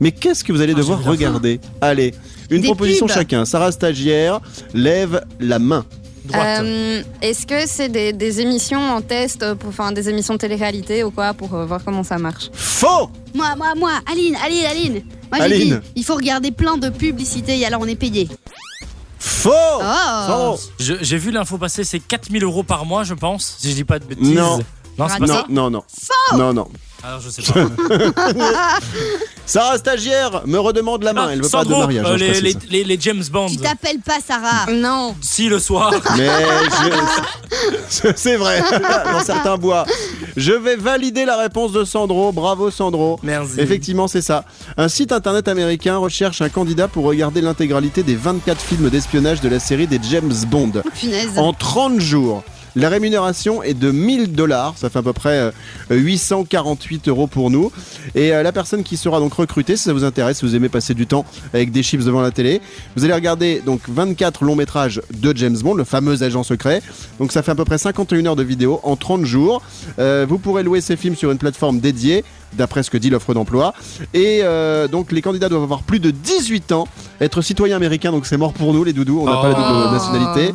[0.00, 1.60] Mais qu'est-ce que vous allez Ah, devoir regarder?
[1.80, 2.14] Allez,
[2.50, 3.14] une Des proposition pubs.
[3.16, 3.44] chacun.
[3.44, 4.40] Sarah Stagiaire,
[4.74, 5.84] lève la main.
[6.24, 6.60] Droite.
[6.64, 11.04] Euh, Est-ce que c'est des, des émissions en test, pour, enfin des émissions de télé-réalité
[11.04, 12.50] ou quoi, pour euh, voir comment ça marche?
[12.52, 14.92] Faux Moi, moi, moi, Aline, Aline, Aline.
[15.30, 15.74] Moi, j'ai Aline.
[15.80, 18.28] dit, il faut regarder plein de publicités et alors on est payé.
[19.18, 19.50] Faux
[19.80, 23.76] Oh Faux J'ai vu l'info passer, c'est 4000 euros par mois, je pense, si je
[23.76, 24.28] dis pas de bêtises.
[24.34, 24.58] Non.
[24.98, 25.44] Non, c'est pas Non, ça?
[25.48, 25.82] non, non.
[26.36, 26.68] Non, non.
[27.02, 27.60] Alors je sais pas.
[29.46, 32.04] Sarah Stagiaire me redemande la main, elle veut Sandro, pas de mariage.
[32.06, 32.58] euh, hein, je les, précise.
[32.70, 33.46] les- les- les James Bond.
[33.48, 34.70] Tu t'appelles pas Sarah.
[34.72, 35.14] Non.
[35.20, 35.92] Si le soir.
[36.16, 36.28] Mais
[37.90, 38.60] je- c'est vrai,
[39.12, 39.86] dans certains bois.
[40.36, 42.32] Je vais valider la réponse de Sandro.
[42.32, 43.20] Bravo Sandro.
[43.22, 43.60] Merci.
[43.60, 44.44] Effectivement, c'est ça.
[44.76, 49.48] Un site internet américain recherche un candidat pour regarder l'intégralité des 24 films d'espionnage de
[49.48, 51.30] la série des James Bond Punaise.
[51.38, 52.42] en 30 jours.
[52.76, 55.50] La rémunération est de 1000 dollars, ça fait à peu près euh,
[55.90, 57.72] 848 euros pour nous.
[58.14, 60.68] Et euh, la personne qui sera donc recrutée, si ça vous intéresse, si vous aimez
[60.68, 62.60] passer du temps avec des chips devant la télé,
[62.94, 66.82] vous allez regarder donc 24 longs métrages de James Bond, le fameux agent secret.
[67.18, 69.62] Donc ça fait à peu près 51 heures de vidéo en 30 jours.
[69.98, 73.32] Euh, vous pourrez louer ces films sur une plateforme dédiée d'après ce que dit l'offre
[73.32, 73.72] d'emploi.
[74.12, 76.86] Et euh, donc les candidats doivent avoir plus de 18 ans,
[77.22, 79.86] être citoyens américains, donc c'est mort pour nous les doudous, on n'a pas la double
[79.88, 79.92] Oh.
[79.92, 80.52] nationalité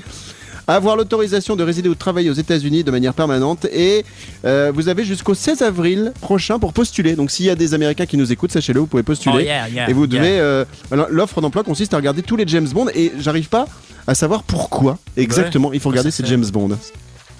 [0.75, 4.05] avoir l'autorisation de résider ou de travailler aux États-Unis de manière permanente et
[4.45, 7.15] euh, vous avez jusqu'au 16 avril prochain pour postuler.
[7.15, 9.36] Donc s'il y a des Américains qui nous écoutent, sachez-le, vous pouvez postuler.
[9.38, 10.19] Oh, yeah, yeah, et vous yeah.
[10.19, 10.39] devez.
[10.39, 13.65] euh, alors, L'offre d'emploi consiste à regarder tous les James Bond et j'arrive pas
[14.07, 16.77] à savoir pourquoi exactement il faut regarder ces James Bond.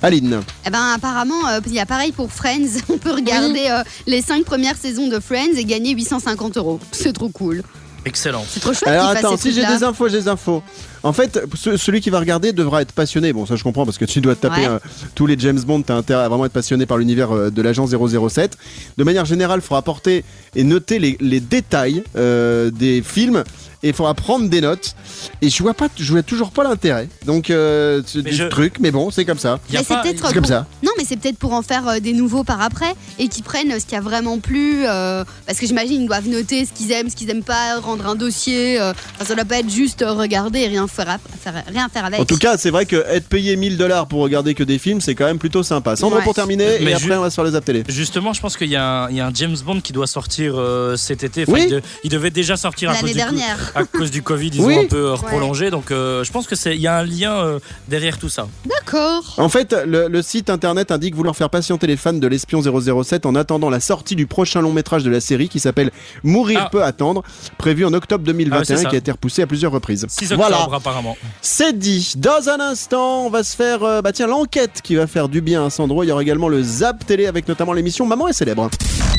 [0.04, 2.80] Aline, Eh ben apparemment, euh, il y a pareil pour Friends.
[2.90, 6.80] On peut regarder euh, les 5 premières saisons de Friends et gagner 850 euros.
[6.92, 7.62] C'est trop cool.
[8.06, 8.44] Excellent.
[8.50, 10.64] C'est trop chouette alors attends, si j'ai des infos, j'ai des infos.
[11.04, 13.34] En fait, ce- celui qui va regarder devra être passionné.
[13.34, 14.68] Bon, ça je comprends parce que tu dois te taper Ouais.
[14.68, 14.80] euh,
[15.16, 17.86] tous les James Bond, t'as intérêt à vraiment être passionné par l'univers euh, de l'agent
[17.88, 18.58] 007.
[18.98, 20.24] De manière générale, il faudra apporter
[20.56, 23.44] et noter les, les détails euh, des films
[23.84, 24.96] et il faudra prendre des notes.
[25.42, 27.08] Et je vois pas, je vois toujours pas l'intérêt.
[27.26, 29.60] Donc euh, du je- truc, mais bon, c'est comme ça.
[29.72, 30.68] Mais c'est peut-être C'est comme pour- ça.
[30.84, 33.80] Non, mais c'est peut-être pour en faire euh, des nouveaux par après et qui prennent
[33.80, 34.84] ce qui a vraiment plu.
[34.86, 38.06] euh, parce que j'imagine ils doivent noter ce qu'ils aiment, ce qu'ils aiment pas, rendre
[38.08, 38.80] un dossier.
[38.80, 42.06] euh, enfin, ça doit pas être juste euh, regarder et rien faire, faire- rien faire
[42.06, 42.20] avec.
[42.20, 45.02] En tout cas, c'est vrai que être payé 1000 dollars pour regarder que des films,
[45.02, 45.96] c'est quand même plutôt sympa.
[45.96, 46.24] Sandro Ouais.
[46.24, 47.84] pour terminer, Mais et après on va sur les apps télé.
[47.88, 50.08] Justement, je pense qu'il y, a un- il y a un James Bond qui doit
[50.08, 51.44] sortir euh, cet été.
[51.44, 51.62] Enfin, Oui.
[51.66, 53.72] il, de- il devait déjà sortir à cause, du dernière.
[53.76, 54.52] à cause du Covid.
[54.54, 54.76] Ils Oui.
[54.76, 55.72] ont un peu prolongé.
[55.72, 58.48] Donc, euh, je pense que c'est il y a un lien euh, derrière tout ça.
[58.66, 59.24] D'accord.
[59.38, 63.26] En fait, le, le site internet indique vouloir faire patienter les fans de l'espion 007
[63.26, 65.92] en attendant la sortie du prochain long métrage de la série qui s'appelle
[66.24, 66.70] Mourir Ah.
[66.72, 67.24] peut attendre,
[67.58, 68.90] prévu en octobre Ah ouais, 2021 c'est ça.
[68.90, 70.06] qui a été repoussé à plusieurs reprises.
[70.10, 71.18] 6 octobre, Voilà, apparemment.
[71.42, 72.14] c'est dit.
[72.18, 75.42] Dans un instant, on va se faire euh, bah tiens l'enquête qui va faire du
[75.42, 76.04] bien à Sandro.
[76.04, 78.70] Il y aura également le Zap télé avec notamment l'émission Maman est célèbre.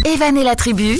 [0.04, 0.98] Evan et la tribu,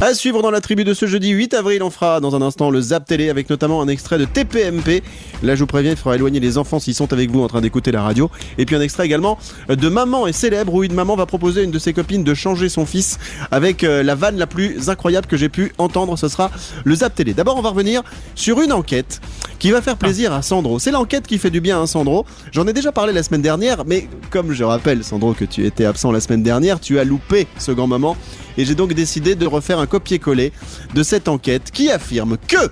[0.00, 2.68] À suivre dans la tribu de ce jeudi 8 avril, on fera dans un instant
[2.68, 5.02] le Zap Télé avec notamment un extrait de TPMP.
[5.42, 7.60] Là, je vous préviens, il faudra éloigner les enfants s'ils sont avec vous en train
[7.60, 8.28] d'écouter la radio.
[8.58, 11.64] Et puis un extrait également de Maman est célèbre où une maman va proposer à
[11.64, 13.18] une de ses copines de changer son fils
[13.50, 16.18] avec euh, la vanne la plus incroyable que j'ai pu entendre.
[16.18, 16.50] Ce sera
[16.84, 17.32] le Zap Télé.
[17.32, 18.02] D'abord, on va revenir
[18.34, 19.20] sur une enquête
[19.58, 20.80] qui va faire plaisir à Sandro.
[20.80, 22.26] C'est l'enquête qui fait du bien à Sandro.
[22.52, 25.84] J'en ai déjà parlé la semaine dernière, mais comme je rappelle, Sandro, que tu étais
[25.84, 28.16] absent la semaine dernière, tu as loupé ce grand moment.
[28.56, 30.52] Et j'ai donc décidé de refaire un copier-coller
[30.94, 32.70] de cette enquête qui affirme que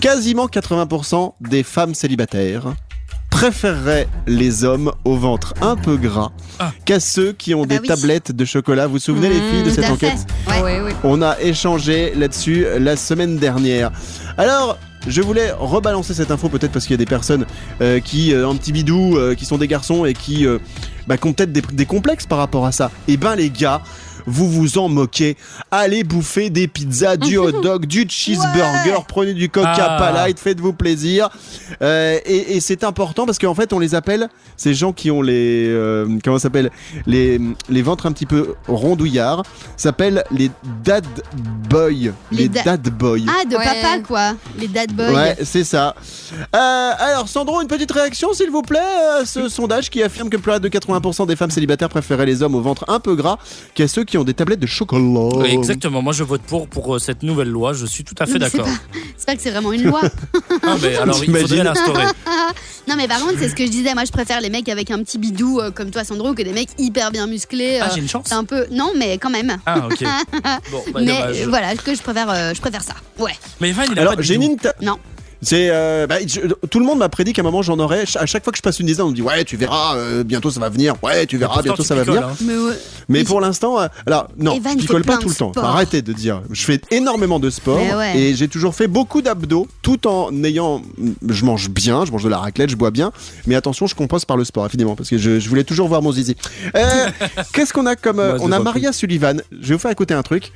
[0.00, 2.74] quasiment 80% des femmes célibataires
[3.30, 6.72] préféreraient les hommes au ventre un peu gras Ah.
[6.84, 7.86] qu'à ceux qui ont Ah bah des oui.
[7.88, 8.86] tablettes de chocolat.
[8.86, 10.26] Vous vous souvenez les filles de Tout cette enquête.
[10.48, 10.62] Ouais.
[10.64, 10.92] Oui, oui.
[11.04, 13.92] on a échangé là-dessus la semaine dernière.
[14.36, 17.46] Alors, je voulais rebalancer cette info peut-être parce qu'il y a des personnes
[17.80, 20.58] euh, qui euh, un petit bidou, euh, qui sont des garçons et qui, euh,
[21.06, 22.90] bah, qui ont peut-être des, des complexes par rapport à ça.
[23.08, 23.80] Eh ben les gars,
[24.26, 25.36] vous vous en moquez.
[25.70, 30.12] Allez bouffer des pizzas, du hot dog, du cheeseburger, prenez du coca Ah.
[30.12, 31.28] light, faites-vous plaisir.
[31.82, 35.22] Euh, et et c'est important parce qu'en fait on les appelle, ces gens qui ont
[35.22, 35.66] les...
[35.68, 36.70] euh, comment ça s'appelle
[37.06, 39.42] les, les ventres un petit peu rondouillards,
[39.76, 40.50] s'appellent les
[40.84, 41.04] dad
[41.68, 41.90] boys.
[41.90, 43.18] Les, Les da- dad boys.
[43.28, 43.64] Ah, de Ouais.
[43.64, 44.32] papa, quoi.
[44.58, 45.12] Les dad boys.
[45.12, 45.94] Ouais, c'est ça.
[46.54, 48.78] Euh, alors, Sandro, une petite réaction, s'il vous plaît,
[49.20, 52.54] à ce sondage qui affirme que plus de 80% des femmes célibataires préféraient les hommes
[52.54, 53.38] au ventre un peu gras
[53.74, 55.00] qu'à ceux qui ont des tablettes de chocolat.
[55.02, 58.26] Oui, Exactement, moi je vote pour pour euh, cette nouvelle loi, je suis tout à
[58.26, 58.72] fait Non, mais c'est d'accord.
[59.16, 60.00] C'est pas que c'est vraiment une loi.
[60.62, 62.04] Ah, mais alors il T'imagines faudrait l'instaurer.
[62.88, 63.94] non, mais par contre, c'est ce que je disais.
[63.94, 66.52] Moi, je préfère les mecs avec un petit bidou euh, comme toi, Sandro, que des
[66.52, 67.78] mecs hyper bien musclés.
[67.80, 68.26] Ah, euh, j'ai une chance.
[68.28, 68.66] c'est un peu.
[68.70, 69.56] Non, mais quand même.
[69.66, 70.00] Ah, ok.
[70.70, 71.36] Bon, bah, mais dommage.
[71.40, 72.94] euh, voilà, que je préfère, euh, je préfère ça.
[73.18, 73.32] Ouais.
[73.60, 74.98] Mais Evan, il a Alors, pas de j'ai une inter- Non.
[75.42, 78.04] C'est euh, bah, je- tout le monde m'a prédit qu'à un moment j'en aurais.
[78.16, 80.22] À chaque fois que je passe une dizaine, on me dit ouais, tu verras, euh,
[80.22, 80.94] bientôt ça va venir.
[81.02, 82.26] Ouais, tu verras, bientôt ça va venir.
[82.28, 82.36] hein.
[82.42, 82.72] Mais ouais.
[83.08, 85.52] Mais Mais pour l'instant, euh, alors non, Evan je picole pas tout le temps.
[85.56, 86.42] Arrêtez de dire.
[86.50, 88.16] Je fais énormément de sport ouais.
[88.18, 90.82] et j'ai toujours fait beaucoup d'abdos, tout en ayant.
[91.28, 93.10] Je mange bien, je mange de la raclette, je bois bien,
[93.46, 96.02] mais attention, je compose par le sport, évidemment, parce que je, je voulais toujours voir
[96.02, 96.36] mon zizi.
[96.76, 97.06] Euh,
[97.52, 99.40] Qu'est-ce qu'on a comme euh, Moi, On a Maria Sullivan.
[99.50, 100.52] Je vais vous faire écouter un truc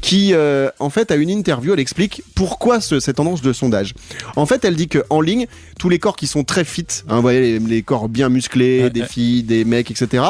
[0.00, 1.72] qui, euh, en fait, a une interview.
[1.74, 3.94] Elle explique pourquoi ce- cette tendance de sondage.
[4.36, 5.46] En fait, elle dit que en ligne,
[5.78, 8.84] tous les corps qui sont très fit, hein, vous voyez les, les corps bien musclés,
[8.84, 9.06] Ouais, des ouais.
[9.08, 10.22] filles, des mecs, etc.,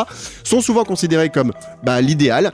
[0.45, 2.53] sont souvent considérés comme bah, l'idéal.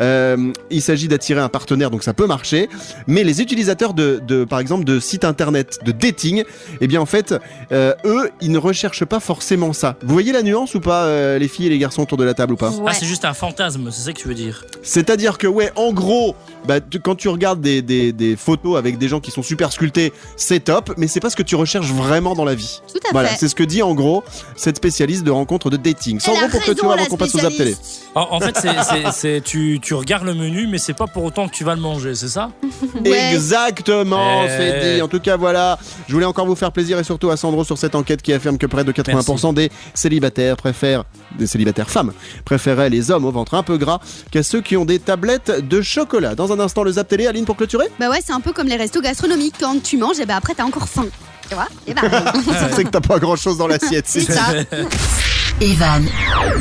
[0.00, 2.68] Euh, il s'agit d'attirer un partenaire, donc ça peut marcher.
[3.06, 6.44] Mais les utilisateurs de, de, par exemple, de sites internet de dating,
[6.80, 7.34] eh bien en fait,
[7.72, 9.96] euh, eux, ils ne recherchent pas forcément ça.
[10.02, 12.34] Vous voyez la nuance ou pas, euh, les filles et les garçons autour de la
[12.34, 12.92] table ou pas Ah, Ouais.
[12.98, 14.64] c'est juste un fantasme, c'est ça que tu veux dire.
[14.82, 16.34] C'est-à-dire que ouais, en gros,
[16.66, 19.72] bah, tu- quand tu regardes des, des, des photos avec des gens qui sont super
[19.72, 22.80] sculptés, c'est top, mais c'est pas ce que tu recherches vraiment dans la vie.
[22.92, 24.22] Tout à Voilà, c'est ce que dit en gros
[24.56, 26.20] cette spécialiste de rencontres de dating.
[26.20, 27.76] Sans gros pour que tu vois avant qu'on passe aux apps télé.
[28.14, 29.40] En, en fait, c'est- c'est- c'est
[29.80, 32.14] tu, tu regardes le menu, mais c'est pas pour autant que tu vas le manger,
[32.14, 32.50] c'est ça
[33.04, 33.32] Ouais.
[33.34, 34.48] Exactement, Eh.
[34.48, 35.02] c'est dit.
[35.02, 35.78] En tout cas, voilà.
[36.08, 38.58] Je voulais encore vous faire plaisir et surtout à Sandro sur cette enquête qui affirme
[38.58, 41.04] que près de 80% des célibataires préfèrent,
[41.38, 42.12] des célibataires femmes,
[42.44, 45.82] préféraient les hommes au ventre un peu gras qu'à ceux qui ont des tablettes de
[45.82, 46.34] chocolat.
[46.34, 48.66] Dans un instant, le Zap Télé, Aline, pour clôturer Bah ouais, c'est un peu comme
[48.68, 49.54] les restos gastronomiques.
[49.60, 51.06] Quand tu manges, et bah après, t'as encore faim.
[51.48, 51.66] Tu vois?
[51.86, 52.02] Et bah,
[52.76, 54.04] C'est que t'as pas grand chose dans l'assiette.
[54.06, 54.42] c'est c'est ça.
[55.60, 56.04] Evan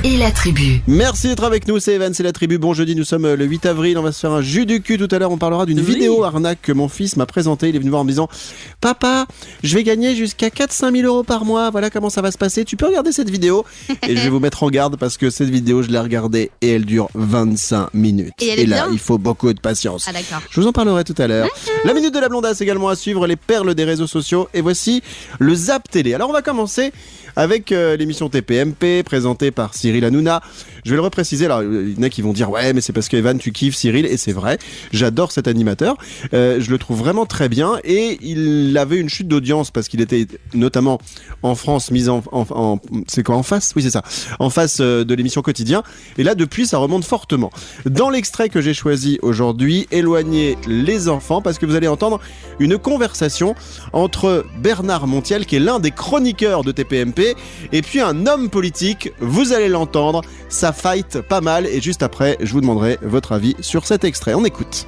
[0.04, 0.82] et la tribu.
[0.88, 2.58] Merci d'être avec nous, c'est Evan, c'est la tribu.
[2.58, 4.82] Bon jeudi, nous sommes euh, le 8 avril, on va se faire un jus du
[4.82, 5.86] cul tout à l'heure, on parlera d'une Oui.
[5.86, 7.70] vidéo arnaque que mon fils m'a présentée.
[7.70, 8.28] Il est venu voir en me disant
[8.82, 9.26] Papa,
[9.64, 12.66] je vais gagner jusqu'à 4-5 000 euros par mois, voilà comment ça va se passer.
[12.66, 13.66] Tu peux regarder cette vidéo
[14.08, 16.72] Et je vais vous mettre en garde parce que cette vidéo, je l'ai regardée et
[16.72, 18.34] elle dure 25 minutes.
[18.42, 20.10] Et elle est là, il faut beaucoup de patience.
[20.10, 20.40] Ah.
[20.50, 21.48] Je vous en parlerai tout à l'heure.
[21.86, 24.50] La minute de la blondasse également à suivre, les perles des réseaux sociaux.
[24.54, 25.02] Et voici
[25.40, 26.14] le Zap Télé.
[26.14, 26.92] Alors on va commencer
[27.36, 30.42] avec euh, l'émission TPMP présentée par Cyril Hanouna.
[30.86, 31.46] Je vais le repréciser.
[31.46, 33.52] Alors il y en a qui vont dire ouais mais c'est parce que Evan tu
[33.52, 34.58] kiffes Cyril et c'est vrai.
[34.92, 35.96] J'adore cet animateur.
[36.34, 40.02] Euh, je le trouve vraiment très bien et il avait une chute d'audience parce qu'il
[40.02, 41.00] était notamment
[41.44, 43.74] en France mis en, en, en- c'est quoi en face?
[43.76, 44.04] Oui c'est ça.
[44.40, 45.84] En face euh, de l'émission quotidien.
[46.18, 47.52] Et là depuis ça remonte fortement.
[47.86, 52.20] Dans l'extrait que j'ai choisi aujourd'hui, éloignez les enfants parce que vous allez entendre
[52.60, 53.56] une conversation
[53.94, 57.36] entre Bernard Montiel, qui est l'un des chroniqueurs de TPMP,
[57.72, 59.12] et puis un homme politique.
[59.20, 61.66] Vous allez l'entendre, ça fight pas mal.
[61.68, 64.34] Et juste après, je vous demanderai votre avis sur cet extrait.
[64.34, 64.86] On écoute.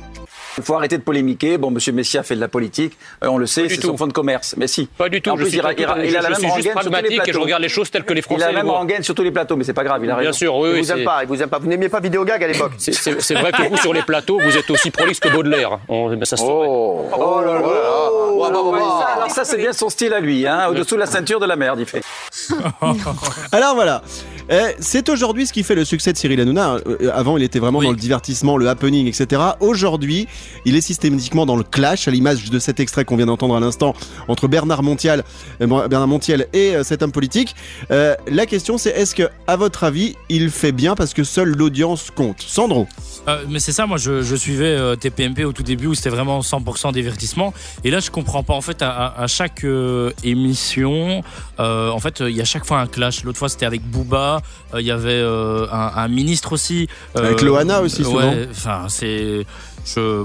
[0.57, 1.57] Il faut arrêter de polémiquer.
[1.57, 3.87] Bon, Monsieur Messia fait de la politique, euh, on le sait, c'est tout.
[3.87, 4.53] son fonds de commerce.
[4.57, 4.85] Mais si.
[4.97, 5.29] Pas du tout.
[5.29, 6.57] En je suis, il, a- il a- il a la je même rengaine sur tous
[6.65, 7.39] les pragmatique et je plateaux.
[7.41, 8.79] regarde les choses telles que les Il Français a la même voient.
[8.79, 10.29] rengaine sur tous les plateaux, mais c'est pas grave, il a raison.
[10.29, 11.57] Bien sûr, oui, Il vous aime pas, il vous aime pas.
[11.59, 12.73] Vous n'aimiez pas Vidéogag à l'époque.
[12.77, 15.79] C'est vrai que vous, sur les plateaux, vous êtes aussi prolixe que Baudelaire.
[15.87, 16.43] On- ben, ça se.
[16.43, 17.61] Oh, oh là là.
[18.43, 21.45] Oh, bah, ça, c'est bien son style à lui, hein, au-dessous de la ceinture de
[21.45, 22.01] la merde, il fait.
[23.53, 24.01] Alors voilà.
[24.53, 26.79] Eh, c'est aujourd'hui ce qui fait le succès de Cyril Hanouna.
[26.85, 27.85] Euh, avant, il était vraiment Oui.
[27.85, 29.41] dans le divertissement, le happening, etc.
[29.61, 30.27] Aujourd'hui,
[30.65, 33.61] il est systématiquement dans le clash, à l'image de cet extrait qu'on vient d'entendre à
[33.61, 33.93] l'instant
[34.27, 35.23] entre Bernard Montiel,
[35.61, 37.55] euh, Bernard Montiel et euh, cet homme politique.
[37.91, 41.55] Euh, la question, c'est est-ce que, à votre avis, il fait bien parce que seule
[41.55, 42.41] l'audience compte?
[42.41, 42.87] Sandro
[43.27, 46.09] Euh, mais c'est ça, moi je, je suivais euh, TPMP au tout début où c'était
[46.09, 47.53] vraiment 100% divertissement.
[47.83, 48.53] Et là je comprends pas.
[48.55, 51.21] En fait, à, chaque euh, émission,
[51.59, 53.23] euh, en fait, il y a chaque fois un clash.
[53.23, 54.40] L'autre fois c'était avec Booba,
[54.73, 56.87] euh, il y avait euh, un, un ministre aussi.
[57.17, 58.19] euh, Avec Loana aussi, souvent.
[58.31, 59.45] Ouais, enfin, c'est.
[59.85, 60.23] Je.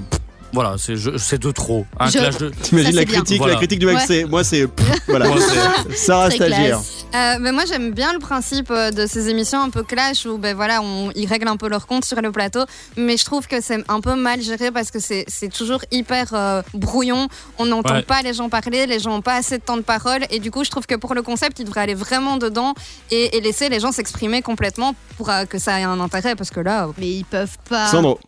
[0.52, 1.84] Voilà, c'est je- c'est de trop.
[1.98, 2.50] Un Je-.
[2.62, 3.52] T'imagines Ça, la critique, Voilà.
[3.54, 4.04] la critique du mec, Ouais.
[4.06, 5.28] c'est moi, c'est pff, voilà.
[5.28, 6.80] Moi, c'est- Sarah stagiaire.
[7.14, 10.38] Euh, ben moi j'aime bien le principe euh, de ces émissions un peu clash où
[10.38, 12.64] ben voilà on, ils règlent un peu leur compte sur le plateau
[12.96, 16.26] mais je trouve que c'est un peu mal géré parce que c'est c'est toujours hyper
[16.34, 17.28] euh, brouillon
[17.58, 18.02] on n'entend Ouais.
[18.02, 20.50] pas les gens parler les gens n'ont pas assez de temps de parole et du
[20.50, 22.74] coup je trouve que pour le concept ils devraient aller vraiment dedans
[23.12, 26.50] et, et laisser les gens s'exprimer complètement pour euh, que ça ait un intérêt parce
[26.50, 27.86] que là Mais ils peuvent pas.
[27.86, 28.18] Sandro,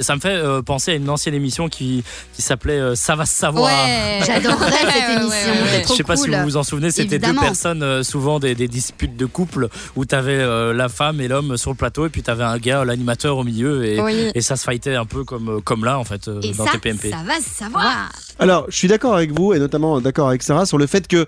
[0.00, 2.04] Ça me fait euh, penser à une ancienne émission qui,
[2.34, 3.64] qui s'appelait euh, Ça va se savoir.
[3.72, 5.52] ouais J'adorerais cette émission.
[5.52, 5.82] ouais, ouais.
[5.82, 8.54] trop Je sais pas si vous vous en souvenez, c'était deux personnes, euh, souvent des,
[8.54, 12.08] des disputes de couple, où tu avais la femme et l'homme sur le plateau, et
[12.08, 14.30] puis tu avais un gars, l'animateur au milieu, et, Oui.
[14.34, 16.72] et ça se fightait un peu comme, comme là, en fait, euh, Et dans ça,
[16.72, 17.10] TPMP.
[17.10, 18.10] ça va se savoir.
[18.38, 21.26] Alors, je suis d'accord avec vous et notamment d'accord avec Sarah sur le fait que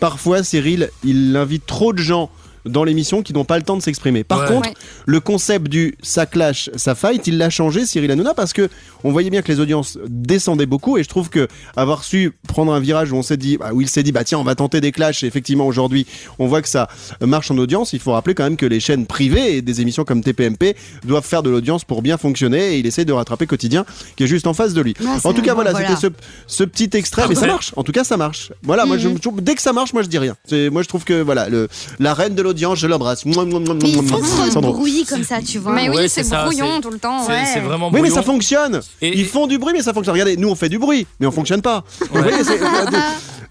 [0.00, 2.30] parfois Cyril, il invite trop de gens
[2.66, 4.24] dans l'émission qui n'ont pas le temps de s'exprimer.
[4.24, 4.46] Par Ouais.
[4.48, 4.74] contre, Ouais.
[5.06, 8.68] le concept du ça clash, ça fight, il l'a changé Cyril Hanouna parce que
[9.04, 12.72] on voyait bien que les audiences descendaient beaucoup et je trouve que avoir su prendre
[12.72, 14.54] un virage où on s'est dit bah, où il s'est dit bah tiens, on va
[14.54, 16.06] tenter des clashs et effectivement aujourd'hui,
[16.38, 16.88] on voit que ça
[17.20, 20.04] marche en audience, il faut rappeler quand même que les chaînes privées et des émissions
[20.04, 20.74] comme TPMP
[21.04, 23.84] doivent faire de l'audience pour bien fonctionner et il essaie de rattraper quotidien
[24.16, 24.94] qui est juste en face de lui.
[25.06, 25.88] Ah, en tout cas, voilà, voilà.
[25.96, 26.06] c'était ce,
[26.46, 27.72] ce petit extrait, mais ça marche.
[27.76, 28.52] En tout cas, ça marche.
[28.62, 29.18] Voilà, moi, Mhm.
[29.22, 30.36] je- dès que ça marche, moi, je dis rien.
[30.72, 33.24] Moi, je trouve que voilà, le, la reine de l'audience, je l'embrasse.
[33.24, 35.72] Mais ils font trop de bruit comme ça, tu vois.
[35.72, 37.60] mais oui Ouais, c'est brouillon tout le temps C'est ouais.
[37.60, 38.80] vraiment Oui, mais ça fonctionne.
[39.00, 40.12] Et- Ils font du bruit, mais ça fonctionne.
[40.14, 41.84] Regardez, nous, on fait du bruit, mais on fonctionne pas.
[42.10, 42.58] Vous voyez, c'est-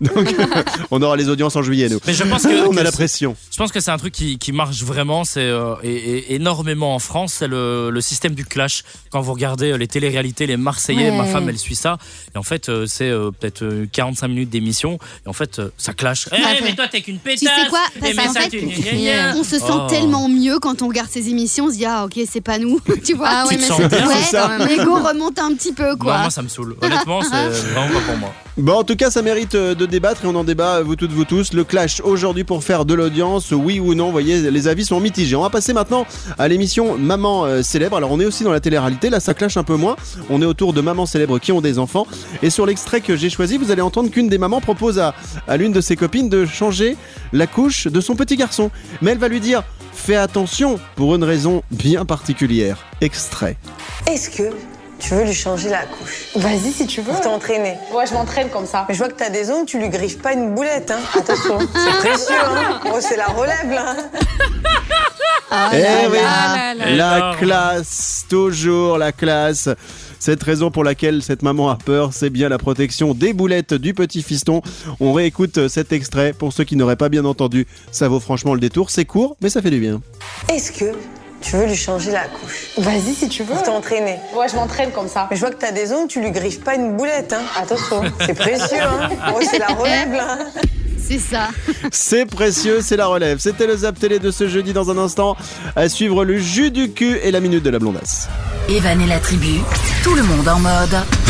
[0.01, 0.35] Donc,
[0.91, 1.99] on aura les audiences en juillet, nous.
[2.05, 3.35] Mais je pense que, on que a la c'est- pression.
[3.49, 6.93] je pense que c'est un truc qui, qui marche vraiment, c'est euh, et, et énormément
[6.95, 8.83] en France, c'est le, le système du clash.
[9.09, 11.17] Quand vous regardez euh, les téléréalités, les Marseillais, Ouais.
[11.17, 11.97] ma femme elle suit ça,
[12.33, 15.93] et en fait euh, c'est euh, peut-être euh, 45 minutes d'émission, et en fait ça
[15.93, 16.27] clash.
[16.31, 16.59] Eh, Ouais.
[16.63, 17.39] mais toi t'es qu'une pétasse.
[17.39, 17.79] Tu sais quoi?
[18.05, 18.49] Eh, Parce fait,
[19.37, 19.87] On se sent Oh.
[19.89, 22.79] tellement mieux quand on regarde ces émissions, on se dit ah ok c'est pas nous,
[23.03, 23.27] tu vois.
[23.29, 24.77] ah ouais mais ouais.
[24.77, 26.17] L'ego remonte un petit peu Non, quoi.
[26.19, 26.75] moi ça me saoule.
[26.81, 27.29] Honnêtement, c'est
[27.73, 28.33] vraiment pas pour moi.
[28.57, 30.95] Bon, en tout cas, ça mérite euh, de débattre et on en débat, euh, vous
[30.95, 31.51] toutes, vous tous.
[31.51, 35.01] Le clash aujourd'hui pour faire de l'audience, oui ou non, vous voyez, les avis sont
[35.01, 35.35] mitigés.
[35.35, 36.05] On va passer maintenant
[36.37, 37.97] à l'émission Maman euh, célèbre.
[37.97, 39.97] Alors, on est aussi dans la télé-réalité, là, ça clash un peu moins.
[40.29, 42.07] On est autour de mamans célèbres qui ont des enfants.
[42.43, 45.13] Et sur l'extrait que j'ai choisi, vous allez entendre qu'une des mamans propose à,
[45.49, 46.95] à l'une de ses copines de changer
[47.33, 48.71] la couche de son petit garçon.
[49.01, 52.77] Mais elle va lui dire Fais attention pour une raison bien particulière.
[53.01, 53.55] Extrait.
[54.07, 54.43] Est-ce que
[54.99, 56.25] tu veux lui changer la couche?
[56.35, 57.11] Vas-y si tu veux.
[57.11, 58.85] pour t'entraîner Ouais, je m'entraîne comme ça.
[58.87, 61.59] Mais je vois que t'as des ongles, tu lui griffes pas une boulette, hein Attention,
[61.73, 63.95] c'est précieux, hein Oh, c'est la relève, là
[65.51, 66.17] Ah Eh là oui.
[66.17, 66.27] là.
[66.27, 66.95] Ah là.
[66.95, 69.69] La classe, toujours la classe.
[70.25, 73.93] Cette raison pour laquelle cette maman a peur, c'est bien la protection des boulettes du
[73.93, 74.63] petit fiston.
[74.99, 77.67] On réécoute cet extrait pour ceux qui n'auraient pas bien entendu.
[77.91, 78.89] Ça vaut franchement le détour.
[78.89, 80.01] C'est court, mais ça fait du bien.
[80.51, 80.85] Est-ce que
[81.41, 82.69] tu veux lui changer la couche?
[82.75, 83.53] Vas-y si tu veux.
[83.53, 85.27] pour t'entraîner Ouais, je m'entraîne comme ça.
[85.29, 88.01] Mais je vois que t'as des ongles, tu lui griffes pas une boulette, hein Attention,
[88.25, 90.39] c'est précieux, hein Oh, c'est la relève, là
[90.97, 91.49] C'est ça.
[91.91, 93.37] C'est précieux, c'est la relève.
[93.37, 95.37] C'était le Zap Télé de ce jeudi dans un instant.
[95.75, 98.27] À suivre le jus du cul et la minute de la blondasse.
[98.67, 99.59] Evan et la tribu,
[100.03, 101.24] tout le monde en mode.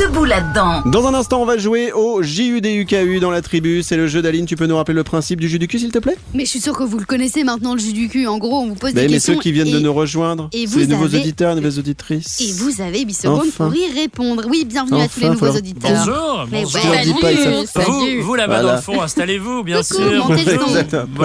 [0.00, 0.80] Debout là-dedans.
[0.86, 3.82] Dans un instant, on va jouer au JUDUKU dans la tribu.
[3.82, 4.46] C'est le jeu d'Aline.
[4.46, 6.16] Tu peux nous rappeler le principe du jus du cul, s'il te plaît?
[6.32, 8.26] Mais je suis sûre que vous le connaissez maintenant le jus du cul.
[8.26, 9.34] En gros, on vous pose Bah, des Mais questions.
[9.34, 11.78] ceux qui viennent et, de nous rejoindre, et vous les nouveaux avez- auditeurs, les nouvelles
[11.78, 12.40] auditrices.
[12.40, 13.66] et vous avez 8 secondes Enfin.
[13.66, 14.44] pour y répondre.
[14.48, 15.90] Oui, bienvenue à tous les nouveaux auditeurs.
[16.06, 16.46] Bonjour.
[16.50, 16.80] Mais bonjour.
[17.20, 18.20] Pas, ils savent Salut, Vous, salut.
[18.22, 18.68] vous là-bas Voilà.
[18.70, 20.10] dans le fond, installez-vous, bien Coucou, sûr.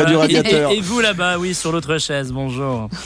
[0.05, 0.71] du radiateur.
[0.71, 2.89] Et, et- vous là-bas, oui, sur l'autre chaise, bonjour.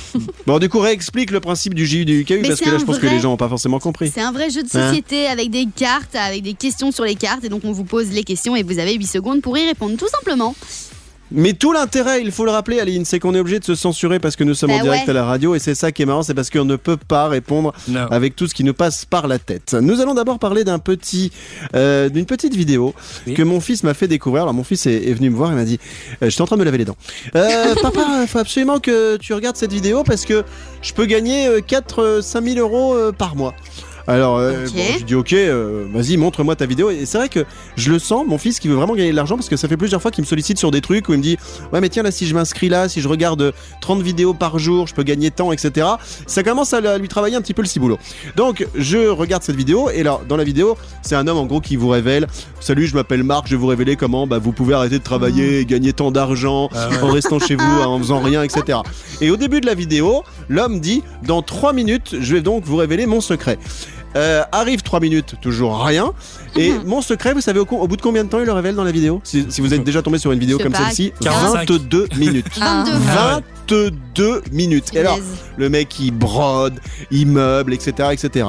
[0.48, 3.06] Bon, du coup, réexplique le principe du JUDUKU Mais parce que là, je pense que
[3.06, 4.12] les gens n'ont pas forcément compris.
[4.12, 7.16] C'est un vrai jeu de Hein société avec des cartes, avec des questions sur les
[7.16, 7.44] cartes.
[7.44, 9.98] Et donc, on vous pose les questions et vous avez 8 secondes pour y répondre,
[9.98, 10.56] tout simplement.
[11.32, 14.18] Mais tout l'intérêt, il faut le rappeler, Aline, c'est qu'on est obligé de se censurer
[14.18, 15.12] parce que nous sommes en Bah direct ouais.
[15.12, 17.28] à la radio et c'est ça qui est marrant, c'est parce qu'on ne peut pas
[17.28, 18.08] répondre Non.
[18.10, 19.76] avec tout ce qui nous passe par la tête.
[19.80, 21.32] Nous allons d'abord parler d'un petit,
[21.76, 22.96] euh, d'une petite vidéo
[23.28, 23.36] Oui.
[23.36, 24.42] que mon fils m'a fait découvrir.
[24.42, 25.80] Alors mon fils est, est venu me voir, il m'a dit,
[26.24, 26.98] euh, j'étais en train de me laver les dents.
[27.36, 30.44] Euh, papa, il faut absolument que tu regardes cette vidéo parce que
[30.82, 33.54] je peux gagner 4-5 000 euros euh, par mois.
[34.10, 34.74] Alors, euh, Ok.
[34.74, 36.90] bon, je dis ok, euh, vas-y, montre-moi ta vidéo.
[36.90, 37.46] Et c'est vrai que
[37.78, 39.78] je le sens, mon fils qui veut vraiment gagner de l'argent parce que ça fait
[39.78, 41.38] plusieurs fois qu'il me sollicite sur des trucs où il me dit
[41.72, 44.88] ouais mais tiens là si je m'inscris là, si je regarde 30 vidéos par jour,
[44.88, 45.88] je peux gagner tant, etc.
[46.26, 48.00] Ça commence à lui travailler un petit peu le ciboulot.
[48.36, 51.62] Donc je regarde cette vidéo et là dans la vidéo c'est un homme en gros
[51.62, 52.26] qui vous révèle
[52.60, 55.60] salut je m'appelle Marc, je vais vous révéler comment bah, vous pouvez arrêter de travailler,
[55.60, 56.98] et gagner tant d'argent Ah ouais.
[57.04, 58.80] en restant chez vous, en faisant rien, etc.
[59.22, 62.76] Et au début de la vidéo, l'homme dit dans 3 minutes, je vais donc vous
[62.76, 63.58] révéler mon secret.
[64.16, 66.14] Euh, arrive 3 minutes, toujours rien.
[66.56, 68.84] Et mon secret, vous savez au, bout de combien de temps il le révèle dans
[68.84, 69.22] la vidéo?
[69.24, 71.70] Si, si vous êtes déjà tombé sur une vidéo comme celle-ci, 45.
[71.70, 72.60] 22 minutes.
[72.60, 72.92] 22.
[73.10, 74.94] Ah 22 minutes.
[74.94, 75.20] Et alors,
[75.58, 76.80] le mec il brode,
[77.12, 78.48] il meuble, etc., etc.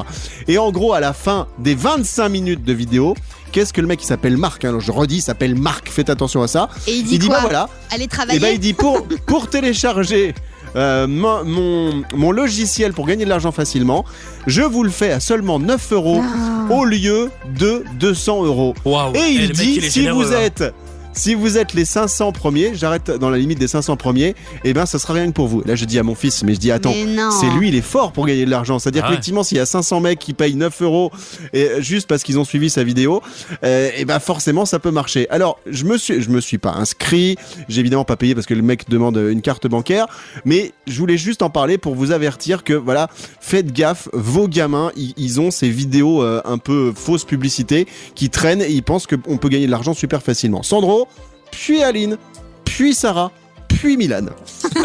[0.48, 3.14] Et en gros, à la fin des 25 minutes de vidéo,
[3.52, 5.90] qu'est-ce que le mec il s'appelle Marc hein, Je redis, il s'appelle Marc.
[5.90, 6.70] Faites attention à ça.
[6.86, 7.68] Et il dit Il dit quoi bah voilà.
[7.90, 8.40] Allez Et travailler.
[8.40, 10.34] ben il dit pour, pour télécharger
[10.76, 14.04] euh, mon, mon, mon logiciel pour gagner de l'argent facilement,
[14.46, 16.22] je vous le fais à seulement 9 euros
[16.70, 18.74] au lieu de 200 euros.
[19.14, 20.40] Et Eh, il mec, dit il si généreux, vous hein.
[20.40, 20.74] êtes
[21.12, 24.86] si vous êtes les 500 premiers, j'arrête dans la limite des 500 premiers, et ben
[24.86, 25.62] ça sera rien que pour vous.
[25.66, 26.92] Là je dis à mon fils, mais je dis attends,
[27.30, 28.78] c'est lui, il est fort pour gagner de l'argent.
[28.78, 29.10] C'est-à-dire Ah ouais.
[29.16, 31.10] qu'effectivement, s'il y a 500 mecs qui payent 9 euros
[31.52, 33.22] et juste parce qu'ils ont suivi sa vidéo,
[33.64, 35.28] euh, et ben forcément ça peut marcher.
[35.30, 37.36] Alors je me suis, je me suis pas inscrit,
[37.68, 40.06] j'ai évidemment pas payé parce que le mec demande une carte bancaire,
[40.44, 43.08] mais je voulais juste en parler pour vous avertir que voilà,
[43.40, 48.30] faites gaffe, vos gamins, ils, ils ont ces vidéos euh, un peu fausses publicité qui
[48.30, 50.62] traînent et ils pensent qu'on peut gagner de l'argent super facilement.
[50.62, 50.99] Sandro,
[51.50, 52.16] puis Aline,
[52.64, 53.30] puis Sarah,
[53.68, 54.26] puis Milan.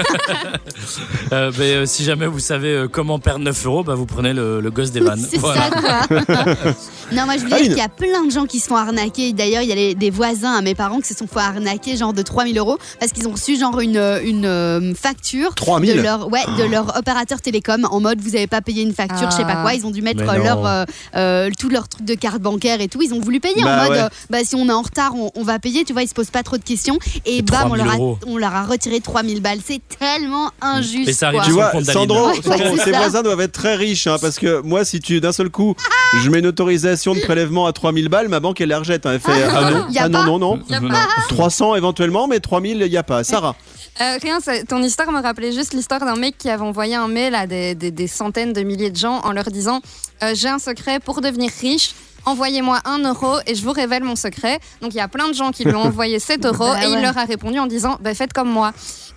[1.32, 4.32] Euh, ben, euh, si jamais vous savez euh, comment perdre 9 euros, bah, vous prenez
[4.34, 5.26] le, le gosse des vannes.
[5.28, 5.70] C'est Voilà.
[5.70, 6.46] ça quoi.
[7.14, 9.34] non, moi je voulais dire qu'il y a plein de gens qui se font arnaquer.
[9.34, 11.98] D'ailleurs, il y a les- des voisins à mes parents qui se sont fait arnaquer
[11.98, 15.96] genre de 3000 euros parce qu'ils ont reçu genre une, une euh, facture 3000?
[15.98, 19.32] de leur, ouais, de leur opérateur télécom en mode vous n'avez pas payé une facture,
[19.32, 19.62] je sais pas Ah.
[19.64, 19.74] quoi.
[19.74, 22.88] Ils ont dû mettre Mais leur, euh, euh, tout leur truc de carte bancaire et
[22.88, 23.02] tout.
[23.02, 24.04] Ils ont voulu payer Bah en mode ouais.
[24.04, 25.84] euh, bah, si on est en retard, on, on va payer.
[25.86, 27.00] Tu vois, ils se posent pas trop de questions.
[27.26, 29.60] Et bam, on 3000 leur, a, on leur a retiré 3000 balles.
[29.66, 31.10] C'est tellement injuste.
[31.10, 31.42] Et ça arrive.
[31.44, 31.72] Tu vois.
[31.84, 35.32] Sandro, c'est ses voisins doivent être très riches, hein, parce que moi, si tu d'un
[35.32, 35.76] seul coup,
[36.24, 39.06] je mets une autorisation de prélèvement à 3000 balles, ma banque elle les rejette.
[39.06, 39.14] hein.
[39.14, 40.90] Elle fait ah, non, Y a ah non, pas non, non, Y a Non.
[40.90, 41.08] pas.
[41.30, 43.24] 300 éventuellement, mais 3000 il y a pas.
[43.24, 43.56] Sarah,
[44.02, 47.08] Euh, rien, ça- ton histoire me rappelait juste l'histoire d'un mec qui avait envoyé un
[47.08, 49.80] mail à des, des- des centaines de milliers de gens en leur disant
[50.24, 51.92] euh, J'ai un secret pour devenir riche.
[52.28, 54.60] Envoyez-moi un euro et je vous révèle mon secret.
[54.82, 56.88] Donc il y a plein de gens qui lui ont envoyé 7 euros Bah et
[56.88, 57.02] il ouais.
[57.04, 58.74] leur a répondu en disant bah, Faites comme moi.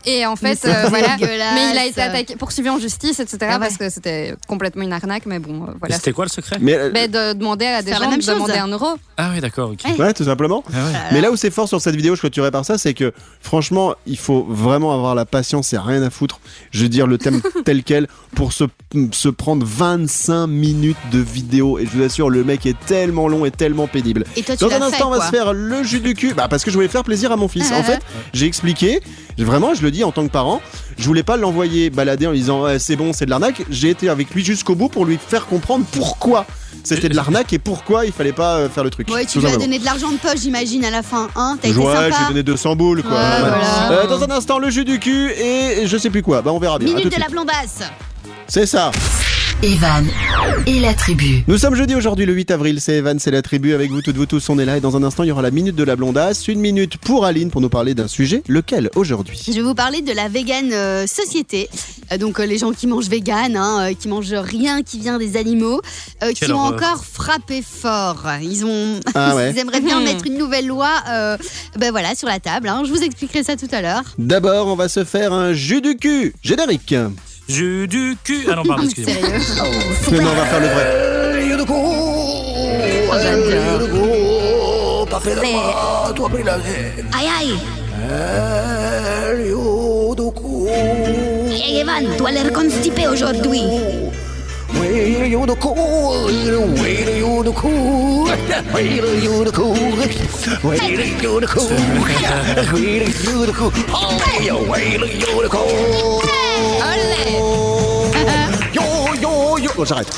[0.07, 1.17] Et en fait, euh, voilà.
[1.19, 3.39] Mais il a été attaqué, poursuivi en justice, etc.
[3.43, 3.59] Ah ouais.
[3.61, 5.27] Parce que c'était complètement une arnaque.
[5.27, 5.97] Mais bon, euh, Et voilà.
[5.97, 8.27] C'était quoi le secret mais euh, Mais de demander à des gens de chose.
[8.27, 8.87] demander un euro.
[9.17, 9.99] Ah oui, d'accord, ok.
[9.99, 10.63] ouais, tout simplement.
[10.73, 10.93] Ah ouais.
[11.13, 13.95] Mais là où c'est fort sur cette vidéo, je clôturerai par ça, c'est que franchement,
[14.07, 16.41] il faut vraiment avoir la patience et rien à foutre.
[16.71, 18.65] Je veux dire le thème tel quel pour se,
[19.13, 21.79] se prendre 25 minutes de vidéo.
[21.79, 24.25] Et je vous assure, le mec est tellement long et tellement pénible.
[24.37, 26.35] Et toi, tu Dans un fait instant, on va se faire le jus du cul.
[26.35, 27.73] Bah, parce que je voulais faire plaisir à mon fils.
[27.73, 28.01] En fait,
[28.33, 29.01] j'ai expliqué,
[29.39, 30.61] vraiment, je le dis en tant que parent,
[30.99, 33.63] je voulais pas l'envoyer balader en lui disant Ouais, c'est bon, c'est de l'arnaque.
[33.71, 36.47] J'ai été avec lui jusqu'au bout pour lui faire comprendre pourquoi
[36.85, 39.11] c'était de l'arnaque et pourquoi il fallait pas euh, faire le truc.
[39.11, 41.29] Ouais, tu lui as donné de l'argent de poche, j'imagine, à la fin.
[41.37, 42.17] Hein T'as été Ouais, sympa.
[42.21, 43.13] j'ai donné 200 boules quoi.
[43.13, 43.59] Ouais, Voilà.
[43.89, 44.03] voilà.
[44.03, 46.41] Euh, dans un instant, le jus du cul et je sais plus quoi.
[46.43, 46.95] Bah, on verra bien.
[46.95, 47.81] Minute de la blondasse.
[48.47, 48.91] C'est ça.
[49.63, 50.07] Evan
[50.69, 51.43] et la tribu.
[51.49, 52.81] Nous sommes jeudi aujourd'hui, le 8 avril.
[52.81, 53.75] C'est Evan, c'est la tribu.
[53.75, 54.77] Avec vous, toutes vous tous, on est là.
[54.77, 56.47] Et dans un instant, il y aura la minute de la blondasse.
[56.47, 58.45] Une minute pour Aline pour nous parler d'un sujet.
[58.47, 61.69] Lequel aujourd'hui Je vais vous parler de la vegan euh, société.
[62.13, 65.19] Euh, donc euh, les gens qui mangent vegan, hein, euh, qui mangent rien qui vient
[65.19, 65.81] des animaux,
[66.23, 68.25] euh, qui ont encore frappé fort.
[68.41, 69.51] Ils ont, Ah ouais.
[69.51, 70.05] ils aimeraient bien Mhm.
[70.05, 71.37] mettre une nouvelle loi, euh,
[71.77, 72.69] ben voilà, sur la table.
[72.69, 72.83] hein.
[72.87, 74.03] Je vous expliquerai ça tout à l'heure.
[74.19, 76.33] D'abord, on va se faire un jus du cul.
[76.45, 76.95] Générique.
[77.49, 78.47] Jus du cul.
[78.51, 79.41] Ah non, pardon, excusez-moi.
[79.41, 79.73] Sérieux.
[80.13, 80.85] Mais non, on va faire le vrai.
[81.71, 82.27] Oh.
[87.19, 87.59] Aïe aïe.
[91.51, 93.63] Hey Evan, tu as l'air constipé aujourd'hui.
[109.79, 110.11] Bon, j'arrête.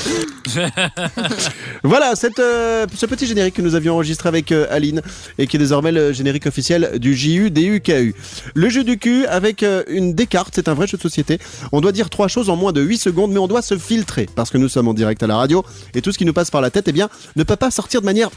[1.83, 5.03] voilà, euh, ce petit générique que nous avions enregistré avec euh, Aline
[5.37, 8.15] et qui est désormais le générique officiel du JU DUKU.
[8.55, 11.37] Le jeu du cul avec euh, une décarte, c'est un vrai jeu de société.
[11.71, 14.27] On doit dire trois choses en moins de 8 secondes, mais on doit se filtrer
[14.33, 16.49] parce que nous sommes en direct à la radio et tout ce qui nous passe
[16.49, 18.31] par la tête, eh bien, ne peut pas sortir de manière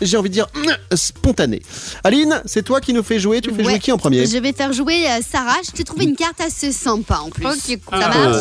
[0.00, 1.62] j'ai envie de dire, mm, spontané.
[2.04, 3.40] Aline, c'est toi qui nous fais jouer.
[3.40, 4.26] Tu fais jouer qui en premier?
[4.26, 5.56] Je vais faire jouer euh, Sarah.
[5.64, 7.46] Je t'ai trouvé une carte assez sympa en plus.
[7.46, 8.00] Ok, cool.
[8.00, 8.36] Ça marche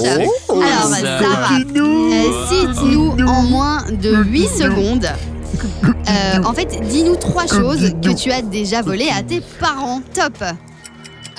[0.49, 0.61] Oh.
[0.61, 5.07] Alors, Sarah, euh, cite-nous en moins de 8 secondes.
[6.09, 10.01] Euh, en fait, dis-nous trois choses que tu as déjà volées à tes parents.
[10.13, 10.37] Top.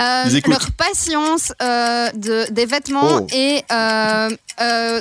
[0.00, 3.26] Euh, leur patience, euh, de, des vêtements Oh.
[3.32, 4.30] et euh,
[4.60, 5.00] euh,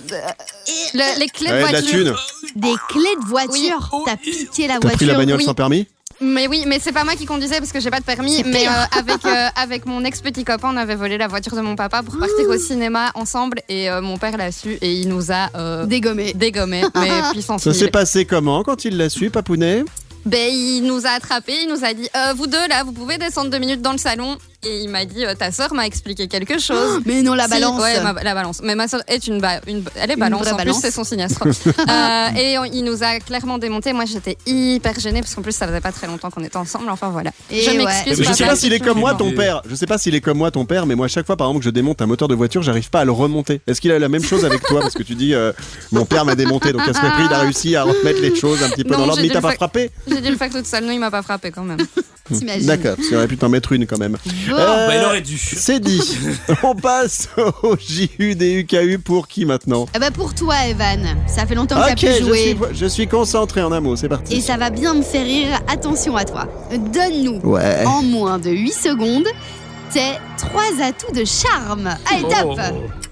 [0.93, 2.26] le- les clés Ouais, de voiture.
[2.56, 3.89] Des clés de voiture.
[4.06, 5.08] T'as piqué la T'as pris voiture.
[5.08, 5.45] la bagnole oui.
[5.45, 5.88] sans permis?
[6.20, 8.41] Mais oui, mais c'est pas moi qui conduisais parce que j'ai pas de permis.
[8.43, 11.62] Mais euh, avec, euh, avec mon ex petit copain, on avait volé la voiture de
[11.62, 15.10] mon papa pour partir au cinéma ensemble et euh, mon père l'a su et il
[15.10, 16.34] nous a euh, Dégommé.
[16.34, 16.82] dégommé.
[16.95, 17.91] Mais puissance Ça s'est 1000.
[17.91, 19.84] passé comment quand il l'a su, Papounet?
[20.26, 23.20] Ben, il nous a attrapés, il nous a dit Euh, Vous deux là, vous pouvez
[23.20, 24.38] descendre deux minutes dans le salon.
[24.66, 26.99] Et il m'a dit euh, Ta sœur m'a expliqué quelque chose.
[27.05, 27.80] Mais non, la Si, balance.
[27.82, 28.60] ouais, ma- la balance.
[28.64, 30.47] Mais ma soeur est une, ba- une elle est Une balance.
[30.47, 30.78] En balance.
[30.80, 31.43] plus, c'est son sinistre.
[31.89, 33.93] Euh, et on- il nous a clairement démonté.
[33.93, 36.89] Moi, j'étais hyper gênée parce qu'en plus, ça faisait pas très longtemps qu'on était ensemble.
[36.89, 37.32] Enfin voilà.
[37.51, 37.78] Et je ouais.
[37.78, 38.24] m'excuse.
[38.28, 39.62] Je sais pas s'il est comme moi, ton père.
[39.70, 41.47] Je sais pas s'il est comme moi, ton père, mais moi, à chaque fois, par
[41.47, 43.62] exemple, que je démonte un moteur de voiture, j'arrive pas à le remonter.
[43.68, 44.82] Est-ce qu'il a la même chose avec toi?
[44.82, 45.51] Parce que tu dis, euh,
[45.91, 48.62] mon père m'a démonté, donc à ce prix, il a réussi à remettre les choses
[48.64, 49.91] un petit peu Non, dans l'ordre, mais il t'a pas frappé?
[50.08, 50.84] J'ai dû le faire toute seule.
[50.84, 51.78] Non, il m'a pas frappé quand même.
[52.34, 52.66] T'imagines.
[52.68, 54.18] D'accord, parce qu'il aurait pu t'en mettre une quand même.
[54.56, 55.38] Euh, Bah, il aurait dû.
[55.38, 56.02] C'est dit.
[56.64, 57.30] On passe
[57.64, 61.18] au JU des UKU pour qui maintenant Eh ben pour toi, Evan.
[61.28, 62.38] Ça fait longtemps que Ok, t'as pu je jouer.
[62.38, 64.36] suis, je suis concentré en un mot, c'est parti.
[64.36, 65.60] Et ça va bien me faire rire.
[65.72, 66.48] Attention à toi.
[66.72, 67.84] Donne-nous Ouais.
[67.86, 69.28] en moins de 8 secondes
[69.93, 71.89] tes trois atouts de charme.
[72.12, 73.07] Allez, top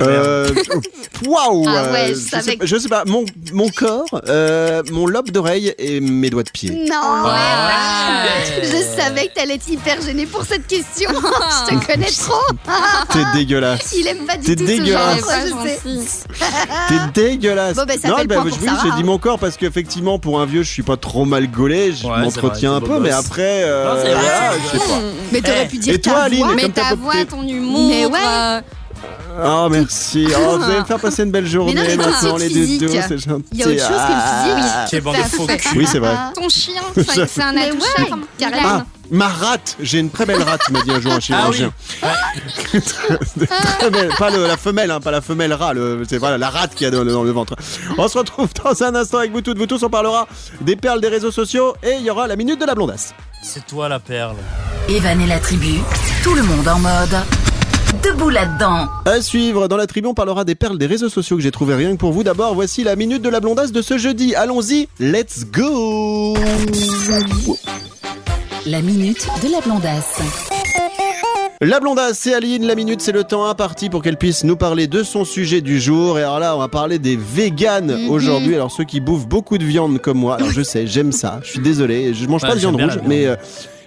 [0.00, 0.48] Euh,
[1.26, 5.30] Waouh Ah ouais, euh, je je, sais, je pas, mon, mon corps, euh, mon lobe
[5.30, 6.70] d'oreille et mes doigts de pied.
[6.70, 8.62] Non, Ouais.
[8.62, 11.10] Je savais que t'allais être hyper gêné pour cette question.
[11.12, 12.54] je te connais trop.
[13.12, 13.94] T'es dégueulasse.
[13.98, 14.80] Il aime pas du T'es tout ce genre.
[14.84, 16.24] dégueulasse.
[16.34, 16.88] Je.
[16.88, 17.76] T'es dégueulasse.
[17.76, 18.96] Bon, ben, ça non, fait le ben, point pour oui, Sarah, j'ai hein.
[18.96, 21.92] dit mon corps parce qu'effectivement, pour un vieux, je suis pas trop mal gaulé.
[21.92, 25.00] Je Ouais, m'entretiens un peu, mais après, euh, Non, c'est vrai, voilà, je sais pas.
[25.32, 25.68] Mais t'aurais Eh.
[25.68, 27.88] pu dire Et toi, ta Aline, Mais ta voix, ton humour.
[27.88, 28.60] Mais ouais.
[29.40, 30.26] Oh, merci.
[30.36, 32.36] Oh, vous allez me faire passer une belle journée Mais non, mais tout de maintenant,
[32.38, 32.80] les deux, physique.
[32.80, 33.44] deux, c'est gentil.
[33.52, 35.12] Il y a autre chose que le physique, oui.
[35.14, 35.28] Ah.
[35.28, 35.78] Faux cul.
[35.78, 36.16] Oui, c'est vrai.
[36.34, 38.22] Ton chien, c'est un atout ouais, charme.
[38.36, 38.68] carrément.
[38.68, 41.72] Ah, ma rate, j'ai une très belle rate, m'a dit un jour un chirurgien.
[43.78, 44.10] Très belle.
[44.18, 45.72] Pas le- la femelle, hein, pas la femelle rat,
[46.08, 47.54] c'est voilà, la rate qui a dans, dans le ventre.
[47.96, 50.26] On se retrouve dans un instant avec vous toutes, vous tous, on parlera
[50.60, 53.14] des perles des réseaux sociaux et il y aura la minute de la blondasse.
[53.42, 54.36] C'est toi la perle.
[54.88, 55.80] Evan et la tribu,
[56.22, 57.16] tout le monde en mode
[58.02, 58.86] debout là-dedans.
[59.06, 61.74] À suivre, dans la tribu, on parlera des perles des réseaux sociaux que j'ai trouvé
[61.74, 62.22] rien que pour vous.
[62.22, 64.34] D'abord, voici la minute de la blondasse de ce jeudi.
[64.34, 66.36] Allons-y, let's go
[68.66, 70.18] La minute de la blondasse.
[71.60, 72.64] La blondasse, c'est Aline.
[72.66, 75.80] La minute, c'est le temps imparti pour qu'elle puisse nous parler de son sujet du
[75.80, 76.16] jour.
[76.18, 78.10] Et alors là, on va parler des véganes Mhm.
[78.10, 78.54] aujourd'hui.
[78.54, 80.36] Alors ceux qui bouffent beaucoup de viande comme moi.
[80.36, 81.40] Alors je sais, j'aime ça.
[81.42, 82.14] Je suis désolé.
[82.14, 83.02] Je mange Ouais, pas de viande rouge, viande.
[83.08, 83.34] mais euh,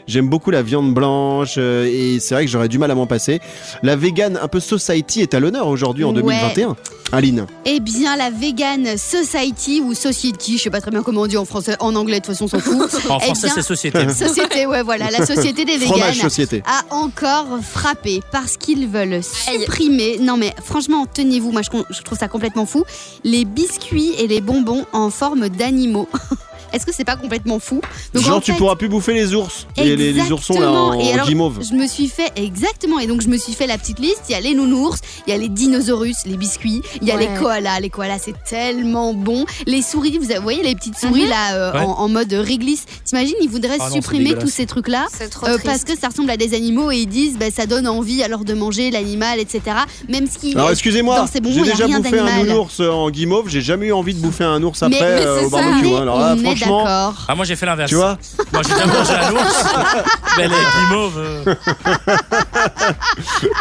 [0.08, 1.56] j'aime beaucoup la viande blanche.
[1.58, 3.40] euh, et c'est vrai que j'aurais du mal à m'en passer.
[3.84, 6.22] La végane un peu society est à l'honneur aujourd'hui en Ouais.
[6.22, 6.76] 2021.
[7.14, 7.46] Aline.
[7.66, 11.36] Eh bien, la Vegan Society ou Society, je sais pas très bien comment on dit
[11.36, 12.78] en français, en anglais, de toute façon, on s'en fout.
[13.10, 14.08] En Eh français, c'est société.
[14.14, 16.64] Société, ouais, voilà, la société des véganes société.
[16.66, 20.20] a encore frappé parce qu'ils veulent supprimer.
[20.22, 22.84] Non, mais franchement, tenez-vous, moi je trouve ça complètement fou.
[23.26, 26.08] Les biscuits et les bonbons en forme d'animaux.
[26.74, 27.82] Est-ce que c'est pas complètement fou
[28.14, 29.68] Donc, Genre en tu fait- pourras plus bouffer les ours.
[29.78, 31.60] Les, les- les oursons là en, Et alors, guimauve.
[31.68, 34.24] Je me suis fait exactement et donc je me suis fait la petite liste.
[34.30, 37.16] Il y a les nounours, il y a les dinosaures, les biscuits, il y a
[37.16, 37.28] Ouais.
[37.28, 37.80] les koalas.
[37.80, 39.46] Les koalas c'est tellement bon.
[39.68, 41.30] Les souris, vous voyez les petites souris Mhm.
[41.30, 41.80] là euh, Ouais.
[41.80, 42.86] en, en mode réglisse.
[43.06, 45.08] T'imagines ils voudraient Ah supprimer tous ces trucs là.
[45.44, 48.24] Euh, parce que ça ressemble à des animaux et ils disent bah, ça donne envie
[48.24, 49.62] alors de manger l'animal etc.
[50.10, 53.94] Même si Alors excusez-moi, j'ai déjà rien bouffé un nounours en guimauve, j'ai jamais eu
[53.94, 55.88] envie de bouffer un ours après mais, mais euh, c'est au barbecue.
[55.96, 56.02] hein.
[56.02, 57.14] Alors là, est franchement, d'accord.
[57.28, 57.90] Ah, moi j'ai fait l'inverse.
[57.90, 58.18] tu vois,
[58.54, 59.66] Moi j'ai déjà mangé ours.
[60.38, 61.18] mais les guimauves.
[61.18, 61.56] euh,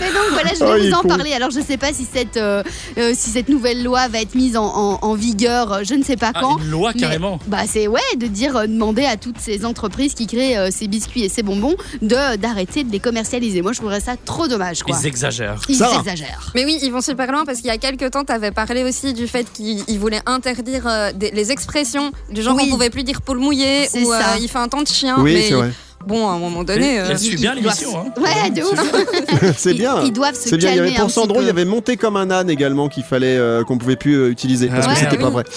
[0.00, 1.08] Mais donc voilà, je Oh, vais vous en con.
[1.08, 1.32] parler.
[1.32, 2.62] Alors je sais pas si cette, euh,
[2.98, 6.02] euh, si cette nouvelle loi va être mise en, en- en vigueur, euh, je ne
[6.02, 6.58] sais pas Ah, quand.
[6.58, 7.38] une loi Mais, carrément.
[7.46, 10.88] Bah c'est ouais de dire euh, demander à toutes ces entreprises qui créent euh, ces
[10.88, 13.62] biscuits et ces bonbons de d'arrêter de les commercialiser.
[13.62, 14.96] Moi je trouverais ça trop dommage quoi.
[15.00, 15.60] Ils exagèrent.
[15.68, 16.50] Ils exagèrent.
[16.54, 18.82] Mais oui, ils vont super loin parce qu'il y a quelques temps, tu avais parlé
[18.84, 22.64] aussi du fait qu'ils ils voulaient interdire euh, des- les expressions du genre Oui.
[22.66, 25.16] on pouvait plus dire Paul mouillé C'est ou euh, il fait un temps de chien.
[25.18, 25.72] oui, mais c'est vrai.
[26.06, 27.00] Bon, à un moment donné.
[27.00, 27.90] euh, Elle suit bien l'émission.
[27.98, 28.20] Hein.
[28.20, 29.54] Ouais de ouf.
[29.56, 30.02] C'est bien.
[30.04, 32.30] Ils, doivent se bien, il y avait pour Sandro, il y avait monté comme un
[32.30, 35.22] âne également qu'il fallait euh, qu'on pouvait plus euh, utiliser parce Ah, que c'était merde.
[35.22, 35.44] pas vrai.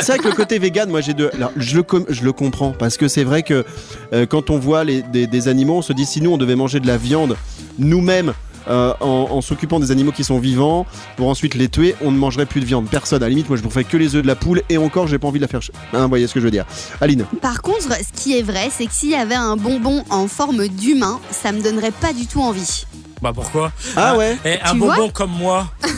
[0.00, 1.30] C'est vrai que le côté vegan, moi j'ai deux.
[1.34, 3.64] Alors, je le com- je le comprends parce que c'est vrai que
[4.12, 6.54] euh, quand on voit les, des, des animaux, on se dit si nous on devait
[6.56, 7.36] manger de la viande
[7.78, 8.32] nous-mêmes.
[8.68, 12.18] Euh, en, en s'occupant des animaux qui sont vivants pour ensuite les tuer, on ne
[12.18, 12.88] mangerait plus de viande.
[12.88, 13.22] Personne.
[13.22, 15.18] À la limite, moi je boufferais que les œufs de la poule et encore, j'ai
[15.18, 15.62] pas envie de la faire.
[15.62, 16.64] ch- Hein, vous voyez ce que je veux dire.
[17.00, 17.24] Aline.
[17.40, 20.68] Par contre, ce qui est vrai, c'est que s'il y avait un bonbon en forme
[20.68, 22.84] d'humain, ça me donnerait pas du tout envie.
[23.20, 23.72] Bah pourquoi?
[23.96, 25.66] Ah ouais Et un Tu bonbon comme moi.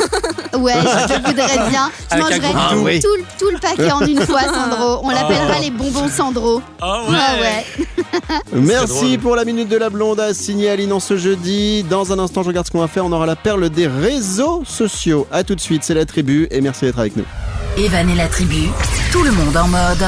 [0.58, 1.90] Ouais, je le voudrais bien.
[2.10, 2.84] Je Avec un mangerais gros tout, bidou.
[2.86, 3.00] oui.
[3.00, 5.00] tout le- tout le paquet en une fois, Sandro.
[5.04, 5.62] On l'appellera Oh.
[5.62, 6.62] les bonbons Sandro.
[6.80, 7.64] Ah Ah ouais.
[8.52, 9.18] Merci drôle.
[9.18, 11.82] pour la minute de la blonde à signer Aline en ce jeudi.
[11.84, 13.04] Dans un instant, je regarde ce qu'on va faire.
[13.04, 15.26] On aura la perle des réseaux sociaux.
[15.32, 17.24] À tout de suite, c'est la tribu et merci d'être avec nous.
[17.78, 18.68] Evan et la tribu,
[19.12, 20.04] tout le monde en mode.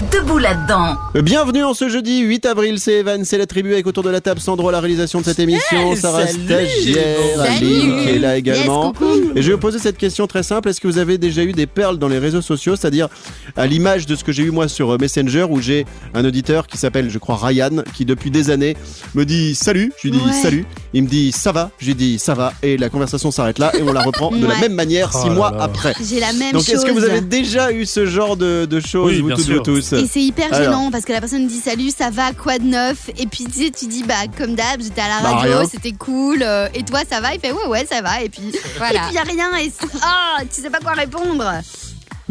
[0.00, 0.96] Debout là-dedans.
[1.14, 4.22] Bienvenue en ce jeudi 8 avril, c'est Evan, c'est la tribu avec autour de la
[4.22, 6.44] table Sandro à la réalisation de cette émission, Hey, Sarah salut.
[6.44, 7.18] stagiaire,
[7.58, 8.94] qui est là également.
[9.00, 9.10] Yes.
[9.36, 11.52] Et je vais vous poser cette question très simple, est-ce que vous avez déjà eu
[11.52, 13.08] des perles dans les réseaux sociaux, c'est-à-dire
[13.56, 15.84] à l'image de ce que j'ai eu moi sur euh, Messenger où j'ai
[16.14, 18.76] un auditeur qui s'appelle je crois Ryan qui depuis des années
[19.14, 20.32] me dit salut, je lui dis Ouais.
[20.32, 23.58] salut, il me dit ça va, je lui dis ça va et la conversation s'arrête
[23.58, 25.62] là et on la reprend de la même manière Oh six là mois là.
[25.64, 25.92] après.
[26.02, 26.74] J'ai la même Donc chose.
[26.76, 29.44] est-ce que vous avez déjà eu ce genre de, de choses, Oui, vous bien toutes,
[29.44, 29.56] sûr.
[29.56, 29.89] vous tous?
[29.98, 30.58] Et c'est hyper Alors.
[30.64, 33.10] gênant parce que la personne dit salut, ça va, quoi de neuf?
[33.18, 35.68] Et puis tu sais, tu dis bah comme d'hab, j'étais à la Bah, radio, rien.
[35.70, 36.42] c'était cool.
[36.42, 37.34] euh, et toi, ça va?
[37.34, 38.22] Il fait ouais, ouais, ça va.
[38.22, 39.00] Et puis Voilà.
[39.00, 39.56] Et puis y a rien.
[39.56, 41.44] Et c'est- ah, tu sais pas quoi répondre.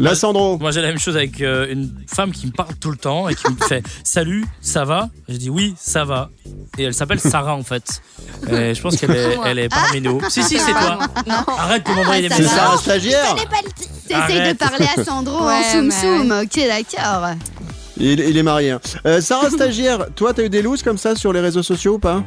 [0.02, 2.90] Là Sandro Moi j'ai la même chose avec euh, une femme qui me parle tout
[2.90, 5.08] le temps et qui me fait Salut, ça va?
[5.28, 6.30] Je dis oui, ça va.
[6.78, 8.00] Et elle s'appelle Sarah en fait.
[8.50, 10.20] Et je pense qu'elle est, elle est parmi nous.
[10.30, 10.98] Si, si, c'est toi.
[11.58, 12.56] Arrête de m'envoyer Ah, des C'est messages.
[12.58, 13.70] Sarah stagiaire Fallait pas le-
[14.08, 14.58] T'essayes de Arrête.
[14.58, 16.40] parler à Sandro en Ouais, soum mais soum.
[16.42, 17.28] Ok, d'accord.
[17.98, 18.70] Il, il est marié.
[18.70, 18.80] hein.
[19.06, 21.98] Euh, Sarah stagiaire, toi t'as eu des looses comme ça sur les réseaux sociaux ou
[21.98, 22.24] pas?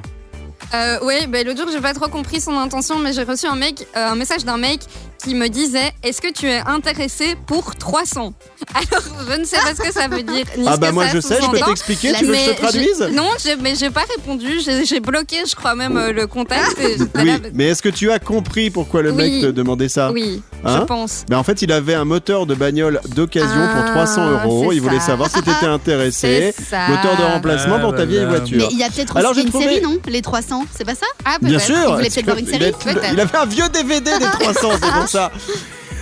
[0.74, 3.56] Euh, oui, ben, l'autre jour, j'ai pas trop compris son intention, mais j'ai reçu un,
[3.56, 4.80] mec, euh, un message d'un mec
[5.24, 8.34] qui me disait Est-ce que tu es intéressé pour 300
[8.74, 10.46] Alors, je ne sais pas ce que ça veut dire.
[10.58, 12.46] Ni Ah bah que moi ça je sais, je peux t'expliquer, tu veux que je
[12.50, 13.30] Mais te traduise Non,
[13.62, 14.60] mais j'ai pas répondu.
[14.86, 16.78] J'ai bloqué, je crois même, euh, le contact.
[16.80, 19.16] et Oui, là, mais est-ce que tu as compris pourquoi le Oui.
[19.32, 21.24] mec te demandait ça oui, Hein je pense.
[21.30, 24.68] Ben en fait, il avait un moteur de bagnole d'occasion pour Ah, 300 euros.
[24.70, 25.08] c'est Il voulait ça.
[25.08, 26.54] savoir si t'étais intéressé.
[26.56, 26.88] C'est ça.
[26.88, 28.58] Moteur de remplacement Ah, pour ta bah, vieille voiture.
[28.58, 29.98] Mais il y a peut-être aussi une trouvé- série, non?
[30.08, 31.06] Les 300, c'est pas ça?
[31.26, 32.72] Ah, Bien sûr Il voulait peut-être voir une série,
[33.12, 35.32] il avait un vieux DVD des 300, c'est pour ça.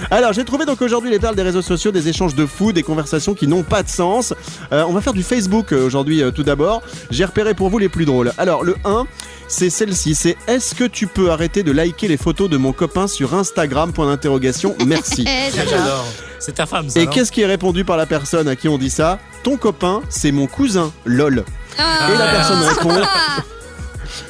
[0.10, 2.82] Alors, j'ai trouvé donc aujourd'hui les perles des réseaux sociaux, des échanges de fous, des
[2.82, 4.34] conversations qui n'ont pas de sens.
[4.72, 6.82] Euh, on va faire du Facebook euh, aujourd'hui euh, tout d'abord.
[7.12, 8.32] J'ai repéré pour vous les plus drôles.
[8.38, 9.06] Alors, le 1,
[9.48, 10.16] c'est celle-ci.
[10.16, 13.94] C'est est-ce que tu peux arrêter de liker les photos de mon copain sur Instagram?
[13.94, 14.76] Point d'interrogation.
[14.86, 15.26] Merci.
[15.44, 16.06] Eh, j'adore.
[16.40, 17.00] C'est ta femme, ça.
[17.00, 19.20] Et qu'est-ce qui est répondu par la personne à qui on dit ça?
[19.44, 21.46] Ton copain, c'est mon cousin, lol.
[21.78, 22.10] Ah.
[22.12, 23.02] Et la personne répond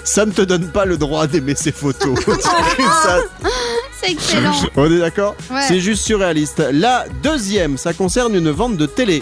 [0.04, 2.20] Ça ne te donne pas le droit d'aimer ces photos.
[3.04, 3.20] Ça,
[4.02, 4.54] C'est excellent.
[4.76, 5.62] on est d'accord Ouais.
[5.68, 6.64] C'est juste surréaliste.
[6.72, 9.22] La deuxième, ça concerne une vente de télé.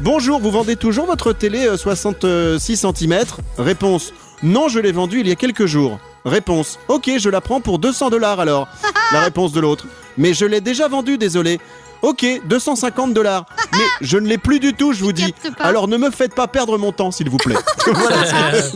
[0.00, 3.24] Bonjour, vous vendez toujours votre télé euh, 66 cm
[3.58, 4.12] Réponse
[4.42, 5.98] Non, je l'ai vendue il y a quelques jours.
[6.24, 8.68] Réponse Ok, je la prends pour 200 dollars alors.
[9.12, 11.60] La réponse de l'autre Mais je l'ai déjà vendue, désolé.
[12.04, 13.46] Ok, 250 dollars.
[13.72, 15.34] Mais je ne l'ai plus du tout, je vous dis.
[15.58, 17.56] Alors ne me faites pas perdre mon temps, s'il vous plaît.
[17.86, 18.16] voilà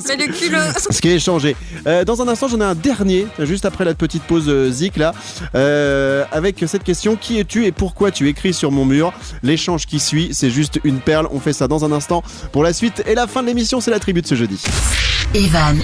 [0.08, 0.58] Mais le culot.
[0.90, 1.54] ce qui est échangé.
[1.86, 4.96] Euh, dans un instant, j'en ai un dernier, juste après la petite pause euh, zik
[4.96, 5.12] là,
[5.54, 9.12] euh, avec cette question qui es-tu et pourquoi tu écris sur mon mur?
[9.42, 11.28] L'échange qui suit, c'est juste une perle.
[11.30, 12.22] On fait ça dans un instant.
[12.50, 14.58] Pour la suite et la fin de l'émission, c'est la tribu de ce jeudi.
[15.34, 15.78] Evan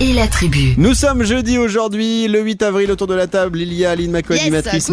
[0.00, 0.74] et la tribu.
[0.76, 3.60] Nous sommes jeudi aujourd'hui, le 8 avril, autour de la table.
[3.60, 4.90] Il y a Aline McCoy, Yes, animatrice,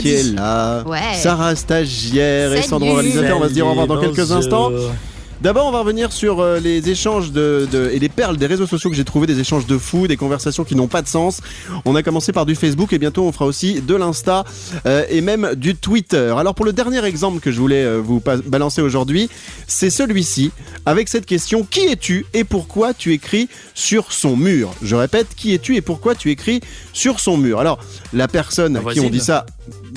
[0.00, 0.98] qui est là, Ouais.
[1.14, 2.68] Sarah stagiaire et Salut.
[2.68, 3.38] Sandro réalisateur.
[3.38, 4.70] On va se dire au revoir dans quelques instants.
[5.42, 8.66] D'abord, on va revenir sur euh, les échanges de, de- et les perles des réseaux
[8.66, 11.40] sociaux que j'ai trouvé, des échanges de fous, des conversations qui n'ont pas de sens.
[11.84, 14.44] On a commencé par du Facebook et bientôt on fera aussi de l'Insta
[14.86, 16.34] euh, et même du Twitter.
[16.36, 19.28] Alors pour le dernier exemple que je voulais euh, vous balancer aujourd'hui,
[19.66, 20.52] c'est celui-ci
[20.86, 24.72] avec cette question qui es-tu et pourquoi tu écris sur son mur?
[24.82, 26.60] Je répète, qui es-tu et pourquoi tu écris
[26.94, 27.60] sur son mur?
[27.60, 27.78] Alors
[28.14, 29.44] la personne à qui on dit ça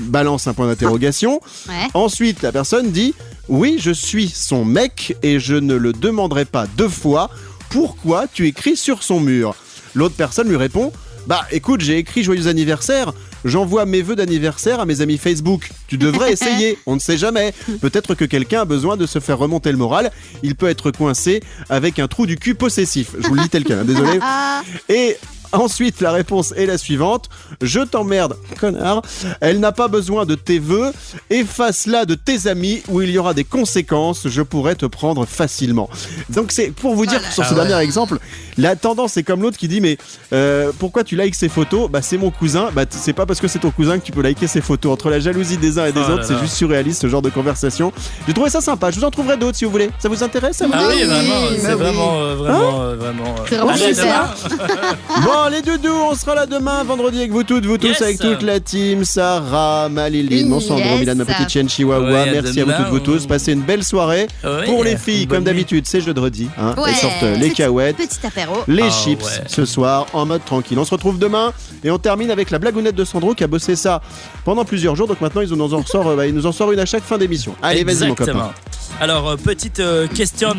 [0.01, 1.41] balance un point d'interrogation.
[1.67, 1.87] Ouais.
[1.93, 3.13] Ensuite, la personne dit
[3.47, 7.29] Oui, je suis son mec et je ne le demanderai pas deux fois.
[7.69, 9.55] Pourquoi tu écris sur son mur
[9.95, 10.91] L'autre personne lui répond
[11.27, 13.13] Bah écoute, j'ai écrit joyeux anniversaire.
[13.45, 15.69] J'envoie mes vœux d'anniversaire à mes amis Facebook.
[15.87, 17.53] Tu devrais essayer, on ne sait jamais.
[17.79, 20.11] Peut-être que quelqu'un a besoin de se faire remonter le moral.
[20.43, 23.11] Il peut être coincé avec un trou du cul possessif.
[23.17, 24.19] Je vous le dis tel quel, hein, désolé.
[24.21, 25.15] Ah, Et
[25.51, 27.29] ensuite, la réponse est la suivante.
[27.61, 29.01] Je t'emmerde, connard.
[29.41, 30.91] Elle n'a pas besoin de tes vœux.
[31.29, 34.27] Efface-la de tes amis où il y aura des conséquences.
[34.27, 35.89] Je pourrais te prendre facilement.
[36.29, 37.67] Donc c'est pour vous dire sur ce Ah ouais.
[37.67, 38.17] dernier exemple,
[38.57, 39.97] la tendance est comme l'autre qui dit mais
[40.33, 41.89] euh, pourquoi tu likes ces photos?
[41.89, 42.69] Bah c'est mon cousin.
[42.73, 44.91] Bah c'est pas parce que c'est ton cousin que tu peux liker ses photos.
[44.93, 47.29] Entre la jalousie des uns et des Oh autres, c'est juste surréaliste ce genre de
[47.29, 47.91] conversation.
[48.27, 48.91] J'ai trouvé ça sympa.
[48.91, 49.89] Je vous en trouverai d'autres si vous voulez.
[49.99, 51.73] Ça vous intéresse ça vous Ah oui, Oui, vraiment, c'est oui.
[51.79, 53.35] vraiment, euh, vraiment, euh, vraiment.
[53.39, 53.73] euh, C'est vraiment.
[55.41, 58.01] Bon, les doudous, on sera là demain, vendredi avec vous toutes, vous tous, Yes.
[58.01, 59.05] avec toute la team.
[59.05, 60.99] Sarah, Maliline, mon Sandro, Yes.
[60.99, 62.11] Milan, ma petite chienne Chihuahua.
[62.11, 63.25] Ouais, Merci à vous toutes, vous tous.
[63.25, 64.27] Passez une belle soirée.
[64.43, 66.49] Ouais, Pour les filles, comme d'habitude, c'est jeudi.
[66.57, 66.89] Hein, Ouais.
[66.89, 67.95] Elles sortent euh, les Petit- cahuètes.
[67.95, 68.55] Petit apéro.
[68.67, 69.43] Les Ah, chips ouais.
[69.47, 70.77] ce soir en mode tranquille.
[70.77, 71.53] On se retrouve demain
[71.85, 74.01] et on termine avec la blagounette de Sandro qui a bossé ça
[74.43, 75.07] pendant plusieurs jours.
[75.07, 77.03] Donc maintenant, il nous en sort, euh, bah, il nous en sort une à chaque
[77.03, 77.55] fin d'émission.
[77.61, 78.51] Allez, vas-y, mon copain.
[78.99, 80.53] Alors, euh, petite euh, question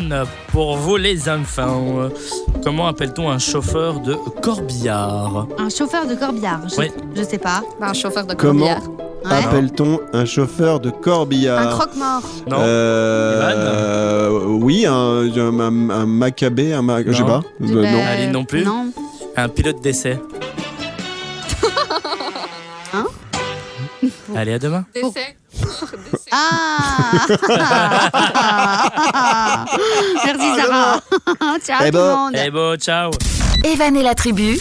[0.51, 1.99] pour vous les enfants.
[1.99, 2.09] Euh,
[2.63, 4.15] Comment appelle-t-on un chauffeur de
[4.71, 6.61] corbillard Un chauffeur de corbillard.
[6.69, 6.91] Je, Ouais.
[7.15, 7.61] je sais pas.
[7.79, 8.89] Bah, un chauffeur de Comment corbillard.
[9.23, 9.33] Ouais.
[9.45, 12.21] appelle-t-on un chauffeur de corbillard Un croque-mort.
[12.47, 17.27] Non Euh, oui, un, un, un, un macabé, un ma- je sais Non.
[17.27, 17.41] pas.
[17.59, 18.03] Eh Euh, ben, non.
[18.07, 18.63] Allez, non plus.
[18.65, 18.87] Non.
[19.37, 20.19] Un pilote d'essai.
[22.93, 23.05] Hein
[24.35, 24.83] Allez, à demain.
[24.93, 25.37] D'essai.
[26.31, 27.25] Ah
[30.25, 30.99] Merci Sarah.
[31.63, 32.15] Ciao Eh tout le ben.
[32.15, 32.33] monde.
[32.35, 33.11] Eh bon, ciao.
[33.63, 34.57] Evan la tribu,